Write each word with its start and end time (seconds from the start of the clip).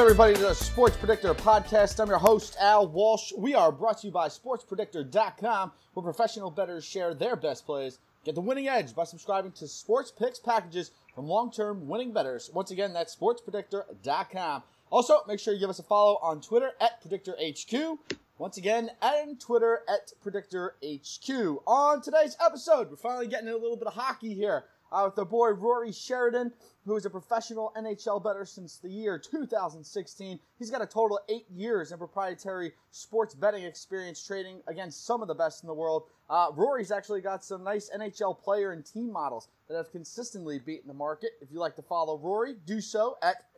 Everybody, 0.00 0.32
to 0.32 0.40
the 0.40 0.54
Sports 0.54 0.96
Predictor 0.96 1.34
podcast. 1.34 2.00
I'm 2.00 2.08
your 2.08 2.16
host, 2.16 2.56
Al 2.58 2.88
Walsh. 2.88 3.32
We 3.36 3.54
are 3.54 3.70
brought 3.70 3.98
to 3.98 4.06
you 4.06 4.12
by 4.12 4.28
SportsPredictor.com, 4.28 5.72
where 5.92 6.02
professional 6.02 6.50
bettors 6.50 6.86
share 6.86 7.12
their 7.12 7.36
best 7.36 7.66
plays. 7.66 7.98
Get 8.24 8.34
the 8.34 8.40
winning 8.40 8.66
edge 8.66 8.94
by 8.94 9.04
subscribing 9.04 9.52
to 9.52 9.68
Sports 9.68 10.10
Picks 10.10 10.38
packages 10.38 10.92
from 11.14 11.26
long 11.26 11.52
term 11.52 11.86
winning 11.86 12.14
bettors. 12.14 12.50
Once 12.54 12.70
again, 12.70 12.94
that's 12.94 13.14
SportsPredictor.com. 13.14 14.62
Also, 14.88 15.18
make 15.28 15.38
sure 15.38 15.52
you 15.52 15.60
give 15.60 15.68
us 15.68 15.78
a 15.80 15.84
follow 15.84 16.18
on 16.22 16.40
Twitter 16.40 16.70
at 16.80 17.04
PredictorHQ. 17.04 17.98
Once 18.40 18.56
again, 18.56 18.90
and 19.02 19.38
Twitter 19.38 19.80
at 19.86 20.12
PredictorHQ. 20.24 21.58
On 21.66 22.00
today's 22.00 22.38
episode, 22.42 22.88
we're 22.88 22.96
finally 22.96 23.26
getting 23.26 23.50
a 23.50 23.52
little 23.52 23.76
bit 23.76 23.86
of 23.86 23.92
hockey 23.92 24.32
here 24.32 24.64
uh, 24.90 25.02
with 25.04 25.18
our 25.18 25.26
boy 25.26 25.50
Rory 25.50 25.92
Sheridan, 25.92 26.50
who 26.86 26.96
is 26.96 27.04
a 27.04 27.10
professional 27.10 27.70
NHL 27.76 28.24
bettor 28.24 28.46
since 28.46 28.78
the 28.78 28.88
year 28.88 29.18
2016. 29.18 30.40
He's 30.58 30.70
got 30.70 30.80
a 30.80 30.86
total 30.86 31.18
of 31.18 31.24
eight 31.28 31.44
years 31.50 31.92
in 31.92 31.98
proprietary 31.98 32.72
sports 32.90 33.34
betting 33.34 33.64
experience 33.64 34.26
trading 34.26 34.62
against 34.68 35.04
some 35.04 35.20
of 35.20 35.28
the 35.28 35.34
best 35.34 35.62
in 35.62 35.66
the 35.66 35.74
world. 35.74 36.04
Uh, 36.30 36.46
Rory's 36.54 36.90
actually 36.90 37.20
got 37.20 37.44
some 37.44 37.62
nice 37.62 37.90
NHL 37.94 38.40
player 38.40 38.72
and 38.72 38.86
team 38.86 39.12
models 39.12 39.48
that 39.68 39.76
have 39.76 39.92
consistently 39.92 40.58
beaten 40.58 40.88
the 40.88 40.94
market. 40.94 41.32
If 41.42 41.52
you 41.52 41.60
like 41.60 41.76
to 41.76 41.82
follow 41.82 42.16
Rory, 42.16 42.54
do 42.64 42.80
so 42.80 43.18
at 43.22 43.49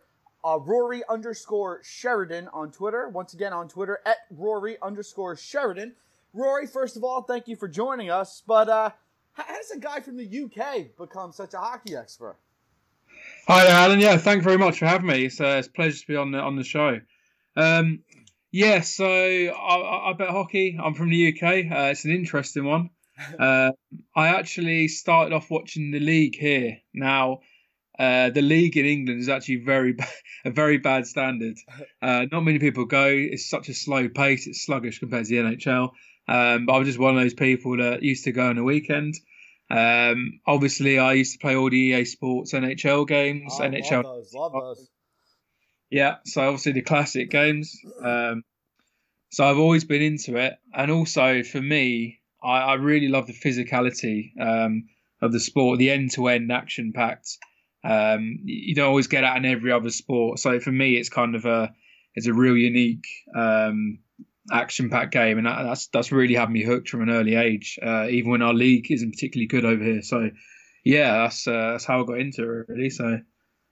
uh, 0.45 0.59
Rory 0.59 1.03
underscore 1.09 1.81
Sheridan 1.85 2.48
on 2.53 2.71
Twitter. 2.73 3.09
Once 3.09 3.35
again, 3.35 3.53
on 3.53 3.69
Twitter 3.69 4.01
at 4.05 4.19
Rory 4.31 4.77
underscore 4.83 5.37
Sheridan. 5.37 5.95
Rory, 6.33 6.67
first 6.67 6.97
of 6.97 7.05
all, 7.05 7.23
thank 7.23 7.48
you 7.48 7.57
for 7.57 7.69
joining 7.69 8.11
us. 8.11 8.43
But 8.47 8.69
uh, 8.69 8.91
how 9.35 9.45
does 9.45 9.70
a 9.70 9.79
guy 9.79 10.01
from 10.01 10.17
the 10.17 10.45
UK 10.45 10.97
become 10.98 11.33
such 11.33 11.55
a 11.55 11.59
hockey 11.59 11.97
expert? 11.97 12.37
Hi 13.47 13.65
there, 13.65 13.75
Alan. 13.75 14.01
Yeah, 14.01 14.17
thank 14.17 14.39
you 14.39 14.45
very 14.45 14.59
much 14.59 14.79
for 14.79 14.87
having 14.87 15.07
me. 15.07 15.27
It's, 15.27 15.41
uh, 15.41 15.57
it's 15.59 15.69
a 15.69 15.73
pleasure 15.73 15.98
to 15.98 16.07
be 16.07 16.17
on 16.17 16.33
the 16.33 16.39
on 16.39 16.57
the 16.57 16.65
show. 16.65 17.01
Um, 17.57 18.01
yeah, 18.51 18.81
so 18.81 19.07
I, 19.07 20.11
I 20.11 20.13
bet 20.15 20.29
hockey. 20.29 20.79
I'm 20.83 20.95
from 20.95 21.11
the 21.11 21.29
UK. 21.29 21.43
Uh, 21.70 21.91
it's 21.91 22.05
an 22.05 22.13
interesting 22.13 22.65
one. 22.65 22.91
Uh, 23.39 23.70
I 24.17 24.29
actually 24.29 24.89
started 24.89 25.33
off 25.33 25.51
watching 25.51 25.93
the 25.93 26.01
league 26.01 26.35
here. 26.35 26.79
Now, 26.93 27.43
uh, 27.98 28.31
the 28.31 28.43
league 28.43 28.77
in 28.77 28.87
England 28.87 29.21
is 29.21 29.29
actually 29.29 29.57
very 29.57 29.97
a 30.45 30.51
very 30.51 30.79
bad 30.79 31.07
standard. 31.07 31.57
Uh, 32.01 32.27
not 32.31 32.41
many 32.41 32.59
people 32.59 32.85
go. 32.85 33.07
It's 33.09 33.48
such 33.48 33.69
a 33.69 33.75
slow 33.75 34.09
pace. 34.09 34.47
It's 34.47 34.65
sluggish 34.65 34.98
compared 34.98 35.27
to 35.27 35.31
the 35.31 35.57
NHL. 35.57 35.91
Um, 36.29 36.67
but 36.67 36.73
I 36.75 36.79
was 36.79 36.89
just 36.89 36.98
one 36.98 37.17
of 37.17 37.23
those 37.23 37.35
people 37.35 37.77
that 37.79 38.03
used 38.03 38.25
to 38.25 38.33
go 38.33 38.47
on 38.48 38.57
the 38.57 38.65
weekend. 38.65 39.15
Um, 39.70 40.41
obviously, 40.47 40.98
I 40.98 41.15
used 41.15 41.33
to 41.33 41.39
play 41.39 41.57
all 41.57 41.70
the 41.70 41.77
EA 41.77 42.05
Sports 42.05 42.53
NHL 42.53 43.07
games. 43.07 43.55
Oh, 43.59 43.63
NHL, 43.63 44.05
love 44.05 44.17
those, 44.17 44.35
love 44.35 44.53
those. 44.53 44.89
yeah. 45.91 46.17
So 46.25 46.43
obviously 46.43 46.73
the 46.73 46.83
classic 46.83 47.31
games. 47.31 47.77
Um, 48.03 48.45
so 49.31 49.45
I've 49.45 49.59
always 49.59 49.85
been 49.85 50.03
into 50.03 50.37
it, 50.37 50.55
and 50.75 50.91
also 50.91 51.43
for 51.43 51.61
me, 51.61 52.20
I, 52.43 52.59
I 52.59 52.75
really 52.75 53.09
love 53.09 53.27
the 53.27 53.33
physicality 53.33 54.39
um, 54.39 54.89
of 55.23 55.33
the 55.33 55.41
sport, 55.41 55.79
the 55.79 55.91
end-to-end 55.91 56.53
action-packed. 56.53 57.39
Um, 57.85 58.39
you 58.45 58.75
don't 58.75 58.89
always 58.89 59.09
get 59.09 59.23
that 59.23 59.37
in 59.37 59.45
every 59.45 59.73
other 59.73 59.91
sport. 59.91 60.39
So 60.39 60.61
for 60.61 60.71
me, 60.73 60.97
it's 60.97 61.09
kind 61.09 61.35
of 61.35 61.45
a 61.45 61.73
it's 62.15 62.27
a 62.27 62.35
real 62.35 62.57
unique 62.57 63.07
um, 63.35 63.98
action-packed 64.53 65.13
game, 65.13 65.39
and 65.39 65.47
that, 65.47 65.63
that's 65.65 65.87
that's 65.89 66.13
really 66.13 66.35
had 66.35 66.51
me 66.51 66.63
hooked 66.63 66.89
from 66.89 67.03
an 67.03 67.11
early 67.11 67.35
age. 67.35 67.79
Uh, 67.83 68.07
even 68.09 68.31
when 68.31 68.42
our 68.42 68.55
league 68.55 68.91
isn't 68.91 69.13
particularly 69.13 69.47
good 69.47 69.65
over 69.65 69.83
here, 69.83 70.03
so 70.03 70.31
yeah, 70.85 71.19
that's 71.19 71.47
uh, 71.47 71.73
that's 71.73 71.85
how 71.85 72.03
I 72.03 72.07
got 72.07 72.21
into 72.21 72.42
it 72.42 72.67
really. 72.69 72.91
So 72.91 73.19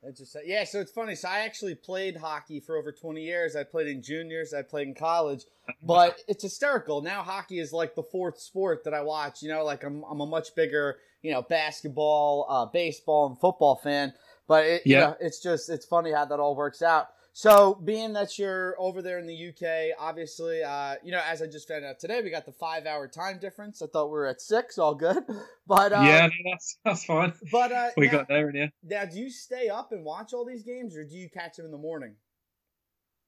Interesting. 0.07 0.43
Yeah, 0.47 0.65
so 0.65 0.81
it's 0.81 0.93
funny. 0.93 1.15
So 1.15 1.29
I 1.29 1.41
actually 1.41 1.75
played 1.75 2.17
hockey 2.17 2.59
for 2.59 2.79
over 2.79 2.91
20 2.91 3.23
years. 3.23 3.55
I 3.55 3.65
played 3.65 3.87
in 3.87 4.03
juniors, 4.03 4.55
I 4.55 4.63
played 4.63 4.89
in 4.89 4.95
college, 4.95 5.45
but 5.83 6.21
it's 6.27 6.43
hysterical. 6.43 7.03
Now 7.03 7.23
hockey 7.23 7.59
is 7.59 7.73
like 7.73 7.95
the 7.95 8.03
fourth 8.03 8.41
sport 8.41 8.85
that 8.85 8.95
I 8.95 9.03
watch. 9.03 9.43
You 9.43 9.51
know, 9.51 9.63
like 9.63 9.85
I'm, 9.85 10.03
I'm 10.05 10.21
a 10.21 10.27
much 10.27 10.55
bigger, 10.55 10.97
you 11.21 11.33
know, 11.33 11.43
basketball, 11.43 12.47
uh, 12.49 12.67
baseball, 12.67 13.27
and 13.27 13.39
football 13.39 13.77
fan. 13.77 14.15
But 14.49 14.65
it, 14.65 14.83
yeah, 14.87 14.99
you 14.99 15.05
know, 15.05 15.17
it's 15.21 15.43
just 15.43 15.69
it's 15.69 15.85
funny 15.85 16.13
how 16.13 16.25
that 16.25 16.41
all 16.41 16.57
works 16.57 16.81
out. 16.81 17.09
So, 17.33 17.75
being 17.75 18.13
that 18.15 18.39
you're 18.39 18.75
over 18.79 19.03
there 19.03 19.19
in 19.19 19.27
the 19.27 19.49
UK, 19.51 19.97
obviously, 19.99 20.63
uh, 20.65 20.97
you 21.05 21.13
know, 21.13 21.23
as 21.25 21.41
I 21.41 21.47
just 21.47 21.69
found 21.69 21.85
out 21.85 22.01
today, 22.01 22.21
we 22.23 22.31
got 22.31 22.45
the 22.45 22.53
five-hour 22.53 23.09
time 23.09 23.39
difference. 23.39 23.81
I 23.81 23.87
thought 23.87 24.07
we 24.07 24.13
were 24.13 24.27
at 24.27 24.41
six, 24.41 24.79
all 24.79 24.95
good. 24.95 25.25
But 25.67 25.93
uh, 25.93 26.03
yeah, 26.03 26.29
that's 26.51 26.79
that's 26.85 27.05
fine. 27.05 27.33
But 27.53 27.71
uh, 27.71 27.91
we 27.97 28.07
now, 28.07 28.13
got 28.13 28.29
there 28.29 28.49
in 28.51 28.57
the. 28.57 28.71
Now, 28.83 29.05
do 29.05 29.21
you 29.21 29.31
stay 29.31 29.69
up 29.69 29.93
and 29.93 30.05
watch 30.05 30.33
all 30.33 30.45
these 30.45 30.65
games, 30.65 30.97
or 30.97 31.05
do 31.05 31.15
you 31.15 31.31
catch 31.31 31.59
them 31.59 31.65
in 31.67 31.71
the 31.71 31.79
morning? 31.79 32.17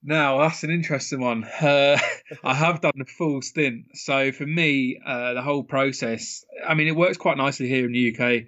Now 0.03 0.39
that's 0.41 0.65
an 0.65 0.71
interesting 0.71 1.21
one. 1.21 1.45
Uh, 1.45 1.97
I 2.45 2.55
have 2.55 2.81
done 2.81 2.95
the 2.97 3.05
full 3.05 3.43
stint, 3.43 3.95
so 3.95 4.33
for 4.33 4.45
me, 4.45 4.99
uh, 5.05 5.35
the 5.35 5.43
whole 5.43 5.63
process. 5.63 6.45
I 6.67 6.75
mean, 6.75 6.89
it 6.89 6.97
works 6.97 7.17
quite 7.17 7.37
nicely 7.37 7.69
here 7.69 7.87
in 7.87 7.93
the 7.93 8.13
UK. 8.13 8.43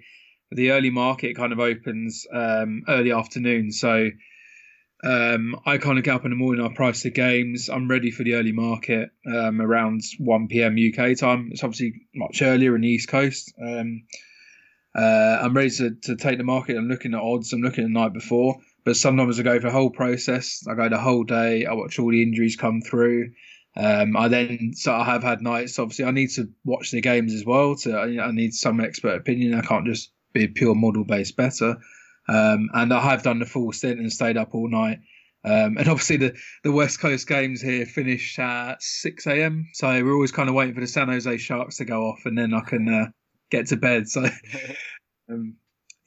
The 0.51 0.71
early 0.71 0.89
market 0.89 1.37
kind 1.37 1.53
of 1.53 1.59
opens 1.59 2.27
um, 2.33 2.83
early 2.87 3.13
afternoon, 3.13 3.71
so 3.71 4.09
um, 5.05 5.55
I 5.65 5.77
kind 5.77 5.99
of 5.99 6.03
get 6.03 6.15
up 6.15 6.25
in 6.25 6.31
the 6.31 6.35
morning. 6.35 6.65
I 6.65 6.73
price 6.73 7.03
the 7.03 7.11
games. 7.11 7.69
I'm 7.69 7.87
ready 7.87 8.09
for 8.09 8.23
the 8.23 8.33
early 8.33 8.51
market 8.51 9.11
um, 9.27 9.61
around 9.61 10.01
1 10.17 10.47
p.m. 10.47 10.75
UK 10.75 11.15
time. 11.17 11.49
It's 11.51 11.63
obviously 11.63 12.07
much 12.15 12.41
earlier 12.41 12.75
in 12.75 12.81
the 12.81 12.87
East 12.87 13.07
Coast. 13.07 13.53
Um, 13.61 14.05
uh, 14.97 15.39
I'm 15.43 15.53
ready 15.53 15.69
to, 15.71 15.91
to 16.03 16.15
take 16.15 16.39
the 16.39 16.43
market. 16.43 16.75
I'm 16.75 16.87
looking 16.87 17.13
at 17.13 17.19
odds. 17.19 17.53
I'm 17.53 17.61
looking 17.61 17.83
at 17.83 17.87
the 17.87 17.93
night 17.93 18.13
before. 18.13 18.55
But 18.83 18.97
sometimes 18.97 19.39
I 19.39 19.43
go 19.43 19.59
for 19.59 19.67
the 19.67 19.71
whole 19.71 19.91
process. 19.91 20.63
I 20.67 20.73
go 20.73 20.89
the 20.89 20.97
whole 20.97 21.23
day. 21.23 21.65
I 21.65 21.73
watch 21.73 21.99
all 21.99 22.09
the 22.09 22.23
injuries 22.23 22.55
come 22.55 22.81
through. 22.81 23.31
Um, 23.77 24.15
I 24.17 24.27
then 24.29 24.71
so 24.73 24.93
I 24.93 25.03
have 25.03 25.21
had 25.21 25.41
nights. 25.41 25.77
Obviously, 25.77 26.05
I 26.05 26.11
need 26.11 26.31
to 26.31 26.49
watch 26.63 26.91
the 26.91 27.01
games 27.01 27.33
as 27.33 27.45
well. 27.45 27.75
To 27.77 27.99
I 27.99 28.31
need 28.31 28.53
some 28.53 28.79
expert 28.79 29.15
opinion. 29.15 29.53
I 29.53 29.61
can't 29.61 29.85
just 29.85 30.11
be 30.33 30.45
a 30.45 30.47
pure 30.47 30.75
model 30.75 31.03
based 31.03 31.35
better. 31.35 31.77
Um, 32.27 32.69
and 32.73 32.93
I 32.93 33.01
have 33.01 33.23
done 33.23 33.39
the 33.39 33.45
full 33.45 33.71
stint 33.71 33.99
and 33.99 34.11
stayed 34.11 34.37
up 34.37 34.53
all 34.53 34.69
night. 34.69 34.99
Um, 35.43 35.77
and 35.77 35.87
obviously 35.87 36.17
the, 36.17 36.35
the 36.63 36.71
West 36.71 36.99
Coast 36.99 37.27
games 37.27 37.61
here 37.61 37.85
finish 37.85 38.39
at 38.39 38.81
6 38.81 39.27
a.m. 39.27 39.69
So 39.73 39.87
we're 39.87 40.13
always 40.13 40.31
kind 40.31 40.49
of 40.49 40.55
waiting 40.55 40.73
for 40.73 40.81
the 40.81 40.87
San 40.87 41.07
Jose 41.07 41.37
Sharks 41.37 41.77
to 41.77 41.85
go 41.85 42.07
off 42.07 42.21
and 42.25 42.35
then 42.35 42.53
I 42.53 42.61
can 42.61 42.89
uh, 42.89 43.11
get 43.51 43.67
to 43.67 43.77
bed. 43.77 44.09
So, 44.09 44.25
um, 45.29 45.55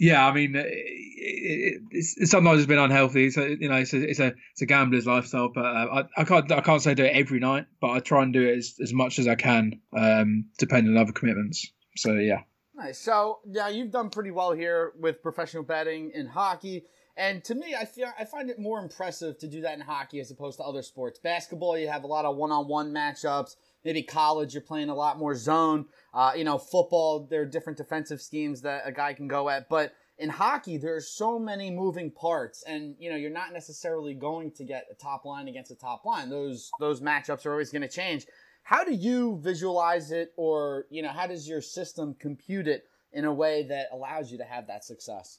yeah, 0.01 0.27
I 0.27 0.33
mean, 0.33 0.57
it, 0.57 0.67
it, 0.67 1.83
it's, 1.93 2.31
sometimes 2.31 2.59
it's 2.59 2.67
been 2.67 2.79
unhealthy. 2.79 3.31
So, 3.31 3.45
you 3.45 3.69
know, 3.69 3.77
it's 3.77 3.93
a, 3.93 4.11
it's 4.11 4.19
a, 4.19 4.35
it's 4.53 4.63
a 4.63 4.67
gambler's 4.67 5.07
lifestyle, 5.07 5.51
but 5.55 5.65
uh, 5.65 6.03
I, 6.17 6.21
I 6.21 6.25
can't, 6.25 6.51
I 6.51 6.61
can't 6.61 6.83
say 6.83 6.95
do 6.95 7.05
it 7.05 7.15
every 7.15 7.39
night, 7.39 7.67
but 7.81 7.91
I 7.91 8.01
try 8.01 8.25
and 8.25 8.33
do 8.33 8.43
it 8.43 8.59
as, 8.59 8.75
as 8.83 8.93
much 8.93 9.21
as 9.21 9.29
I 9.29 9.37
can, 9.37 9.81
um, 9.97 10.47
depending 10.59 10.97
on 10.97 11.01
other 11.01 11.13
commitments. 11.13 11.71
So, 11.97 12.15
yeah. 12.15 12.43
Nice. 12.79 12.99
So 12.99 13.41
yeah, 13.45 13.69
you've 13.69 13.91
done 13.91 14.09
pretty 14.09 14.31
well 14.31 14.53
here 14.53 14.93
with 15.01 15.21
professional 15.21 15.65
betting 15.65 16.13
in 16.15 16.27
hockey. 16.27 16.85
And 17.17 17.43
to 17.45 17.57
me, 17.57 17.75
I 17.75 17.85
feel 17.85 18.13
I 18.17 18.25
find 18.25 18.49
it 18.49 18.61
more 18.61 18.79
impressive 18.79 19.37
to 19.39 19.49
do 19.49 19.61
that 19.63 19.75
in 19.75 19.81
hockey 19.81 20.21
as 20.21 20.31
opposed 20.31 20.59
to 20.59 20.63
other 20.63 20.83
sports. 20.83 21.19
Basketball, 21.19 21.77
you 21.77 21.89
have 21.89 22.05
a 22.05 22.07
lot 22.07 22.25
of 22.25 22.37
one-on-one 22.37 22.93
matchups. 22.93 23.57
Maybe 23.85 24.05
college, 24.05 24.55
you're 24.55 24.63
playing 24.63 24.91
a 24.91 24.95
lot 24.95 25.19
more 25.19 25.35
zone. 25.35 25.87
Uh, 26.15 26.35
you 26.37 26.45
know, 26.45 26.57
football, 26.57 27.27
there 27.29 27.43
are 27.43 27.47
different 27.47 27.77
defensive 27.77 28.23
schemes 28.23 28.63
that 28.63 28.83
a 28.85 28.93
guy 28.93 29.13
can 29.15 29.27
go 29.27 29.49
at. 29.49 29.69
But 29.69 29.95
in 30.17 30.29
hockey, 30.29 30.77
there 30.77 30.95
are 30.95 31.01
so 31.01 31.41
many 31.41 31.73
moving 31.73 32.13
parts, 32.13 32.63
and 32.65 32.95
you 33.01 33.11
know, 33.11 33.17
you're 33.17 33.31
not 33.31 33.53
necessarily 33.53 34.15
going 34.15 34.53
to 34.53 34.65
get 34.65 34.87
a 34.91 34.95
top 34.95 35.25
line 35.25 35.49
against 35.49 35.73
a 35.73 35.77
top 35.77 36.05
line. 36.05 36.31
Those 36.31 36.71
those 36.79 37.01
matchups 37.01 37.47
are 37.47 37.51
always 37.51 37.71
going 37.71 37.83
to 37.83 37.89
change 37.89 38.27
how 38.69 38.85
do 38.85 38.93
you 38.93 39.41
visualize 39.43 40.11
it 40.11 40.31
or 40.37 40.85
you 40.91 41.01
know 41.01 41.09
how 41.09 41.27
does 41.27 41.49
your 41.49 41.63
system 41.63 42.15
compute 42.21 42.69
it 42.69 42.85
in 43.15 43.25
a 43.25 43.33
way 43.33 43.63
that 43.63 43.87
allows 43.93 44.31
you 44.31 44.37
to 44.37 44.45
have 44.45 44.67
that 44.67 44.85
success? 44.85 45.39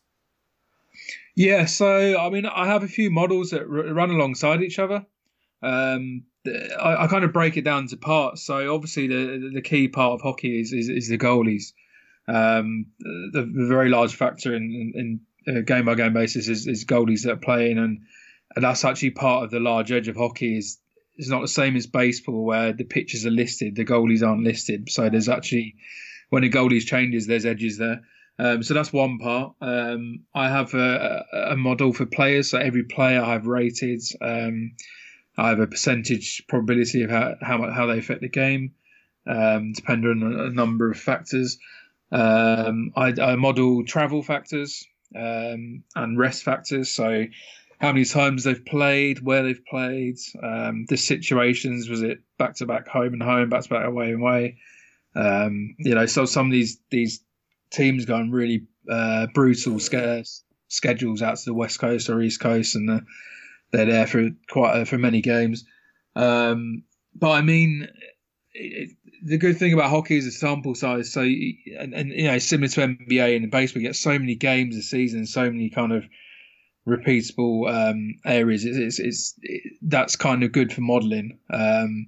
Yeah 1.36 1.66
so 1.66 2.18
i 2.18 2.30
mean 2.32 2.48
i 2.48 2.66
have 2.66 2.82
a 2.82 2.88
few 2.88 3.12
models 3.12 3.52
that 3.52 3.62
r- 3.62 3.94
run 3.94 4.10
alongside 4.10 4.64
each 4.64 4.80
other. 4.80 5.06
Um, 5.62 6.24
I, 6.48 7.04
I, 7.04 7.08
kind 7.08 7.26
of 7.26 7.34
break 7.34 7.58
it 7.58 7.66
down 7.66 7.88
to 7.88 7.98
parts. 7.98 8.42
So 8.42 8.74
obviously 8.74 9.08
the 9.08 9.52
the 9.54 9.62
key 9.62 9.90
part 9.90 10.14
of 10.14 10.22
hockey 10.22 10.62
is 10.62 10.74
is, 10.74 10.90
is 10.90 11.10
the 11.10 11.18
goalies. 11.18 11.74
Um, 12.28 12.88
the, 13.00 13.42
the, 13.42 13.68
very 13.68 13.90
large 13.90 14.16
factor 14.16 14.56
in, 14.56 14.64
in, 14.96 15.20
in 15.46 15.66
game 15.66 15.86
by 15.86 15.96
game 15.96 16.14
basis 16.14 16.48
is, 16.48 16.66
is 16.68 16.86
goalies 16.86 17.24
that 17.24 17.34
are 17.34 17.38
playing 17.38 17.78
and 17.78 18.00
and 18.56 18.64
that's 18.64 18.86
actually 18.86 19.12
part 19.12 19.44
of 19.44 19.52
the 19.52 19.60
large 19.60 19.92
edge 19.92 20.08
of 20.08 20.16
hockey 20.16 20.58
is 20.58 20.80
it's 21.20 21.30
not 21.30 21.42
the 21.42 21.50
same 21.50 21.76
as 21.76 21.86
baseball 21.86 22.46
where 22.46 22.72
the 22.72 22.86
pitches 22.86 23.26
are 23.26 23.32
listed, 23.32 23.76
the 23.76 23.84
goalies 23.84 24.26
aren't 24.26 24.46
listed. 24.46 24.90
So 24.90 25.10
there's 25.10 25.28
actually 25.28 25.76
when 26.30 26.46
a 26.46 26.50
goalies 26.50 26.86
changes, 26.86 27.28
there's 27.28 27.46
edges 27.46 27.78
there. 27.78 28.02
Um, 28.40 28.64
so 28.64 28.74
that's 28.74 28.94
one 28.94 29.20
part. 29.20 29.54
Um, 29.60 30.22
I 30.34 30.48
have 30.48 30.74
a, 30.74 31.26
a, 31.52 31.58
model 31.58 31.92
for 31.92 32.06
players. 32.06 32.50
So 32.50 32.58
every 32.58 32.84
player 32.84 33.22
I 33.22 33.34
have 33.34 33.48
rated. 33.48 34.02
Um, 34.22 34.76
I 35.38 35.50
have 35.50 35.60
a 35.60 35.68
percentage 35.68 36.46
probability 36.48 37.04
of 37.04 37.10
how 37.10 37.36
how, 37.42 37.70
how 37.70 37.86
they 37.88 38.00
affect 38.00 38.22
the 38.22 38.30
game, 38.30 38.76
um, 39.28 39.74
depending 39.74 40.24
on 40.24 40.40
a 40.40 40.50
number 40.52 40.90
of 40.90 40.98
factors. 40.98 41.58
Um, 42.14 42.94
I, 42.96 43.14
I, 43.22 43.36
model 43.36 43.84
travel 43.84 44.24
factors 44.24 44.88
um, 45.14 45.84
and 45.96 46.18
rest 46.18 46.44
factors. 46.44 46.90
So 46.92 47.26
how 47.80 47.94
many 47.94 48.06
times 48.06 48.44
they've 48.44 48.66
played, 48.66 49.22
where 49.22 49.44
they've 49.44 49.66
played, 49.66 50.18
um, 50.44 50.86
the 50.90 50.98
situations. 50.98 51.90
Was 51.90 52.02
it 52.02 52.20
back 52.38 52.56
to 52.56 52.66
back 52.66 52.88
home 52.88 53.14
and 53.14 53.24
home, 53.24 53.50
back 53.50 53.64
to 53.64 53.70
back 53.70 53.86
away 53.86 54.12
and 54.12 54.22
away? 54.22 54.58
Um, 55.16 55.76
you 55.80 55.96
know, 55.96 56.06
so 56.06 56.26
some 56.26 56.48
of 56.48 56.52
these 56.52 56.80
these 56.90 57.24
teams 57.72 58.06
going 58.06 58.32
really 58.32 58.68
uh, 58.90 59.28
brutal 59.34 59.80
scarce 59.80 60.44
schedules 60.68 61.22
out 61.22 61.38
to 61.38 61.46
the 61.46 61.54
west 61.54 61.80
coast 61.80 62.10
or 62.10 62.22
east 62.22 62.42
coast, 62.42 62.76
and 62.76 62.90
uh, 62.90 63.00
they're 63.72 63.86
there 63.86 64.08
for 64.08 64.30
quite 64.50 64.82
uh, 64.82 64.86
for 64.86 64.98
many 64.98 65.22
games. 65.22 65.64
Um, 66.16 66.84
but 67.16 67.32
I 67.32 67.42
mean, 67.42 67.88
it, 68.54 68.90
the 69.24 69.38
good 69.38 69.58
thing 69.58 69.74
about 69.74 69.90
hockey 69.90 70.18
is 70.18 70.26
the 70.26 70.32
sample 70.32 70.76
size. 70.76 71.12
So, 71.14 71.22
and, 71.22 71.94
and 71.94 72.12
you 72.12 72.28
know, 72.28 72.40
similar 72.40 72.68
to 72.70 72.82
NBA 72.82 73.38
and 73.38 73.50
baseball, 73.50 73.82
you 73.82 73.88
get 73.88 73.96
so 73.96 74.18
many 74.20 74.36
games 74.36 74.76
a 74.76 74.82
season, 74.82 75.26
so 75.26 75.50
many 75.50 75.70
kind 75.70 75.94
of 75.94 76.04
repeatable 76.88 77.70
um, 77.72 78.16
areas. 78.26 78.66
It's, 78.66 78.78
it's, 78.78 79.00
it's 79.00 79.36
it, 79.42 79.74
that's 79.82 80.16
kind 80.16 80.44
of 80.44 80.52
good 80.52 80.74
for 80.74 80.82
modelling. 80.82 81.40
Um, 81.50 82.08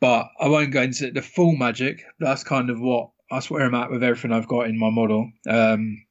but 0.00 0.30
I 0.40 0.48
won't 0.48 0.72
go 0.72 0.82
into 0.82 1.10
the 1.10 1.22
full 1.22 1.56
magic. 1.56 2.04
That's 2.20 2.44
kind 2.44 2.70
of 2.70 2.80
what 2.80 3.10
that's 3.30 3.50
where 3.50 3.64
I'm 3.64 3.74
at 3.74 3.90
with 3.90 4.02
everything 4.02 4.32
I've 4.32 4.48
got 4.48 4.66
in 4.66 4.78
my 4.78 4.90
model. 4.90 5.30
Um, 5.48 6.04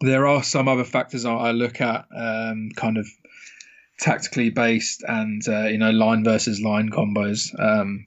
there 0.00 0.26
are 0.26 0.42
some 0.42 0.68
other 0.68 0.84
factors 0.84 1.24
I 1.24 1.52
look 1.52 1.80
at, 1.80 2.06
um, 2.14 2.70
kind 2.76 2.98
of 2.98 3.06
tactically 4.00 4.50
based 4.50 5.04
and 5.06 5.42
uh, 5.48 5.66
you 5.66 5.78
know 5.78 5.90
line 5.90 6.24
versus 6.24 6.60
line 6.60 6.90
combos. 6.90 7.48
Um, 7.58 8.06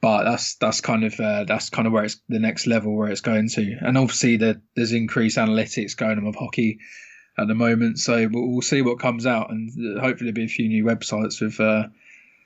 but 0.00 0.24
that's 0.24 0.56
that's 0.56 0.80
kind 0.80 1.04
of 1.04 1.18
uh, 1.18 1.44
that's 1.44 1.70
kind 1.70 1.86
of 1.86 1.92
where 1.92 2.04
it's 2.04 2.20
the 2.28 2.38
next 2.38 2.66
level 2.66 2.96
where 2.96 3.10
it's 3.10 3.20
going 3.20 3.48
to, 3.50 3.76
and 3.80 3.98
obviously 3.98 4.36
the, 4.36 4.60
there's 4.76 4.92
increased 4.92 5.38
analytics 5.38 5.96
going 5.96 6.18
on 6.18 6.24
with 6.24 6.36
hockey 6.36 6.78
at 7.40 7.48
the 7.48 7.54
moment. 7.54 7.98
So 7.98 8.28
we'll, 8.30 8.48
we'll 8.48 8.62
see 8.62 8.82
what 8.82 8.98
comes 8.98 9.26
out, 9.26 9.50
and 9.50 9.70
uh, 9.70 10.00
hopefully 10.00 10.30
there'll 10.30 10.34
be 10.34 10.44
a 10.44 10.48
few 10.48 10.68
new 10.68 10.84
websites 10.84 11.40
with 11.40 11.58
uh, 11.58 11.88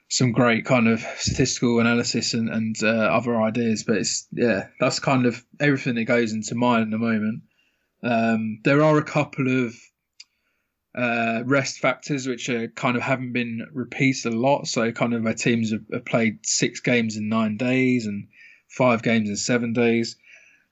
some 0.08 0.32
great 0.32 0.64
kind 0.64 0.87
of 0.87 1.00
statistical 1.17 1.81
analysis 1.81 2.35
and, 2.35 2.49
and 2.49 2.76
uh, 2.82 2.87
other 2.87 3.41
ideas. 3.41 3.82
But 3.82 3.99
it's 3.99 4.26
yeah, 4.32 4.69
that's 4.79 5.00
kind 5.00 5.26
of 5.26 5.44
everything 5.58 5.96
that 5.96 6.05
goes 6.05 6.32
into 6.32 6.55
mine 6.55 6.82
at 6.82 6.91
the 6.91 6.99
moment. 6.99 7.43
Um, 8.02 8.61
there 8.64 8.82
are 8.82 8.99
a 8.99 9.05
couple 9.05 9.67
of 9.67 9.75
uh, 10.94 11.43
rest 11.44 11.79
factors 11.79 12.26
which 12.26 12.49
are 12.49 12.69
kind 12.69 12.96
of 12.96 13.02
haven't 13.02 13.32
been 13.32 13.67
repeated 13.73 14.32
a 14.32 14.37
lot. 14.37 14.69
So 14.69 14.93
kind 14.93 15.14
of 15.14 15.26
our 15.26 15.35
teams 15.35 15.73
have, 15.73 15.82
have 15.93 16.05
played 16.05 16.46
six 16.46 16.81
games 16.81 17.17
in 17.17 17.29
nine 17.29 17.56
days 17.56 18.06
and 18.06 18.29
five 18.69 19.02
games 19.02 19.29
in 19.29 19.37
seven 19.37 19.73
days, 19.73 20.17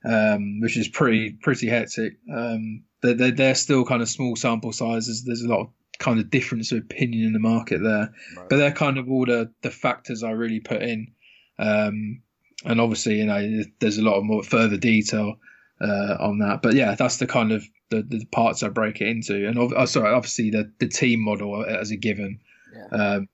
um, 0.04 0.60
which 0.60 0.76
is 0.76 0.86
pretty 0.86 1.32
pretty 1.32 1.68
hectic. 1.68 2.18
Um, 2.32 2.84
they're, 3.02 3.30
they're, 3.30 3.54
still 3.54 3.84
kind 3.84 4.02
of 4.02 4.08
small 4.08 4.36
sample 4.36 4.72
sizes. 4.72 5.24
There's 5.24 5.42
a 5.42 5.48
lot 5.48 5.60
of 5.60 5.68
kind 5.98 6.18
of 6.18 6.30
difference 6.30 6.72
of 6.72 6.78
opinion 6.78 7.26
in 7.26 7.32
the 7.32 7.38
market 7.38 7.82
there, 7.82 8.12
right. 8.36 8.48
but 8.48 8.56
they're 8.56 8.72
kind 8.72 8.98
of 8.98 9.10
all 9.10 9.26
the 9.26 9.50
the 9.62 9.70
factors 9.70 10.22
I 10.22 10.30
really 10.30 10.60
put 10.60 10.82
in. 10.82 11.12
Um, 11.58 12.22
and 12.64 12.80
obviously, 12.80 13.18
you 13.18 13.26
know, 13.26 13.62
there's 13.80 13.98
a 13.98 14.02
lot 14.02 14.18
of 14.18 14.24
more 14.24 14.42
further 14.42 14.76
detail 14.76 15.36
uh, 15.80 16.16
on 16.20 16.38
that. 16.38 16.62
But 16.62 16.74
yeah, 16.74 16.94
that's 16.94 17.16
the 17.16 17.26
kind 17.26 17.52
of 17.52 17.64
the, 17.90 18.02
the 18.02 18.24
parts 18.26 18.62
I 18.62 18.68
break 18.68 19.00
it 19.00 19.08
into. 19.08 19.46
And 19.46 19.58
oh, 19.58 19.84
sorry, 19.84 20.12
obviously 20.12 20.50
the, 20.50 20.70
the 20.78 20.88
team 20.88 21.20
model 21.20 21.64
as 21.64 21.90
a 21.90 21.96
given 21.96 22.40
yeah. 22.74 23.14
um, 23.14 23.28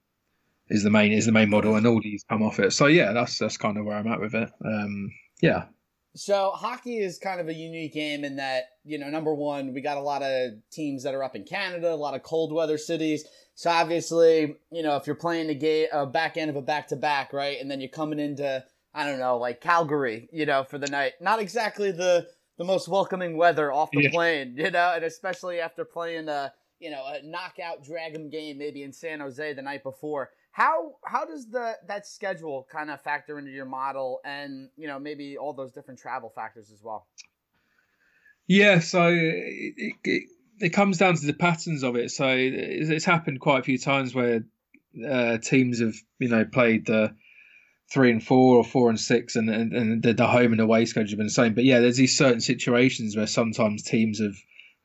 is 0.69 0.83
the 0.83 0.91
main 0.91 1.13
is 1.13 1.27
the 1.27 1.33
main 1.33 1.51
model, 1.51 1.77
and 1.77 1.87
all 1.87 2.01
these 2.01 2.25
come 2.29 2.43
off 2.43 2.59
it. 2.59 2.73
So 2.73 2.87
yeah, 2.87 3.13
that's 3.13 3.39
that's 3.39 3.57
kind 3.57 3.77
of 3.77 3.85
where 3.85 3.97
I'm 3.97 4.09
at 4.09 4.21
with 4.21 4.35
it. 4.35 4.51
Um, 4.65 5.13
yeah. 5.41 5.65
So 6.19 6.51
hockey 6.51 6.99
is 6.99 7.19
kind 7.19 7.41
of 7.41 7.49
a 7.49 7.55
unique 7.55 7.95
game 7.95 8.25
in 8.25 8.37
that 8.37 8.65
you 8.85 8.99
know 8.99 9.09
number 9.09 9.33
one 9.33 9.73
we 9.73 9.81
got 9.81 9.99
a 9.99 10.03
lot 10.03 10.23
of 10.23 10.53
teams 10.73 11.05
that 11.05 11.15
are 11.15 11.23
up 11.23 11.37
in 11.37 11.45
Canada, 11.45 11.93
a 11.93 11.95
lot 11.95 12.15
of 12.15 12.23
cold 12.23 12.53
weather 12.53 12.77
cities. 12.77 13.25
So 13.55 13.71
obviously 13.71 14.57
you 14.73 14.83
know 14.83 14.97
if 14.97 15.07
you're 15.07 15.17
playing 15.17 15.47
the 15.47 15.55
game 15.55 15.89
a 15.93 15.99
uh, 15.99 16.07
back 16.07 16.37
end 16.37 16.51
of 16.51 16.57
a 16.57 16.63
back 16.63 16.89
to 16.89 16.97
back, 16.97 17.33
right, 17.33 17.61
and 17.61 17.71
then 17.71 17.81
you're 17.81 17.89
coming 17.89 18.19
into 18.19 18.65
I 18.93 19.05
don't 19.05 19.21
know 19.21 19.39
like 19.39 19.61
Calgary, 19.61 20.29
you 20.33 20.45
know, 20.45 20.65
for 20.65 20.77
the 20.77 20.89
night. 20.89 21.13
Not 21.21 21.41
exactly 21.41 21.93
the 21.93 22.27
the 22.57 22.65
most 22.65 22.89
welcoming 22.89 23.37
weather 23.37 23.73
off 23.73 23.91
the 23.93 24.03
yeah. 24.03 24.11
plane, 24.11 24.55
you 24.57 24.73
know, 24.73 24.93
and 24.97 25.05
especially 25.05 25.61
after 25.61 25.85
playing 25.85 26.29
a 26.29 26.53
you 26.81 26.91
know 26.91 27.05
a 27.07 27.25
knockout 27.25 27.85
Dragon 27.85 28.29
game 28.29 28.59
maybe 28.59 28.83
in 28.83 28.93
San 28.93 29.21
Jose 29.21 29.53
the 29.53 29.63
night 29.63 29.85
before. 29.85 30.31
How 30.51 30.97
how 31.05 31.25
does 31.25 31.49
the 31.49 31.77
that 31.87 32.07
schedule 32.07 32.67
kind 32.71 32.91
of 32.91 33.01
factor 33.01 33.39
into 33.39 33.53
your 33.53 33.65
model, 33.65 34.21
and 34.25 34.71
you 34.77 34.89
know 34.89 34.99
maybe 34.99 35.37
all 35.39 35.53
those 35.53 35.73
different 35.73 36.01
travel 36.01 36.31
factors 36.35 36.71
as 36.73 36.83
well? 36.83 37.07
Yeah, 38.47 38.81
so 38.81 39.09
it, 39.09 39.95
it, 40.05 40.23
it 40.59 40.69
comes 40.71 40.99
down 40.99 41.15
to 41.17 41.27
the 41.27 41.35
patterns 41.35 41.85
of 41.85 41.97
it. 41.97 42.11
So 42.11 42.27
it's 42.29 43.05
happened 43.05 43.41
quite 43.41 43.61
a 43.61 43.63
few 43.63 43.79
times 43.79 44.15
where 44.15 44.45
uh, 45.07 45.39
teams 45.39 45.81
have 45.81 45.95
you 46.19 46.29
know 46.29 46.45
played 46.45 46.87
the 46.87 47.15
three 47.93 48.11
and 48.11 48.23
four 48.25 48.57
or 48.57 48.65
four 48.65 48.89
and 48.89 48.99
six, 48.99 49.37
and 49.37 49.49
and, 49.51 49.73
and 49.73 50.03
the, 50.03 50.15
the 50.15 50.27
home 50.27 50.53
and 50.53 50.61
away 50.61 50.87
schedule 50.87 51.11
have 51.11 51.19
been 51.19 51.27
the 51.27 51.33
same. 51.33 51.55
But 51.55 51.65
yeah, 51.65 51.81
there's 51.81 51.99
these 51.99 52.17
certain 52.17 52.41
situations 52.41 53.17
where 53.17 53.27
sometimes 53.27 53.83
teams 53.83 54.21
have 54.21 54.35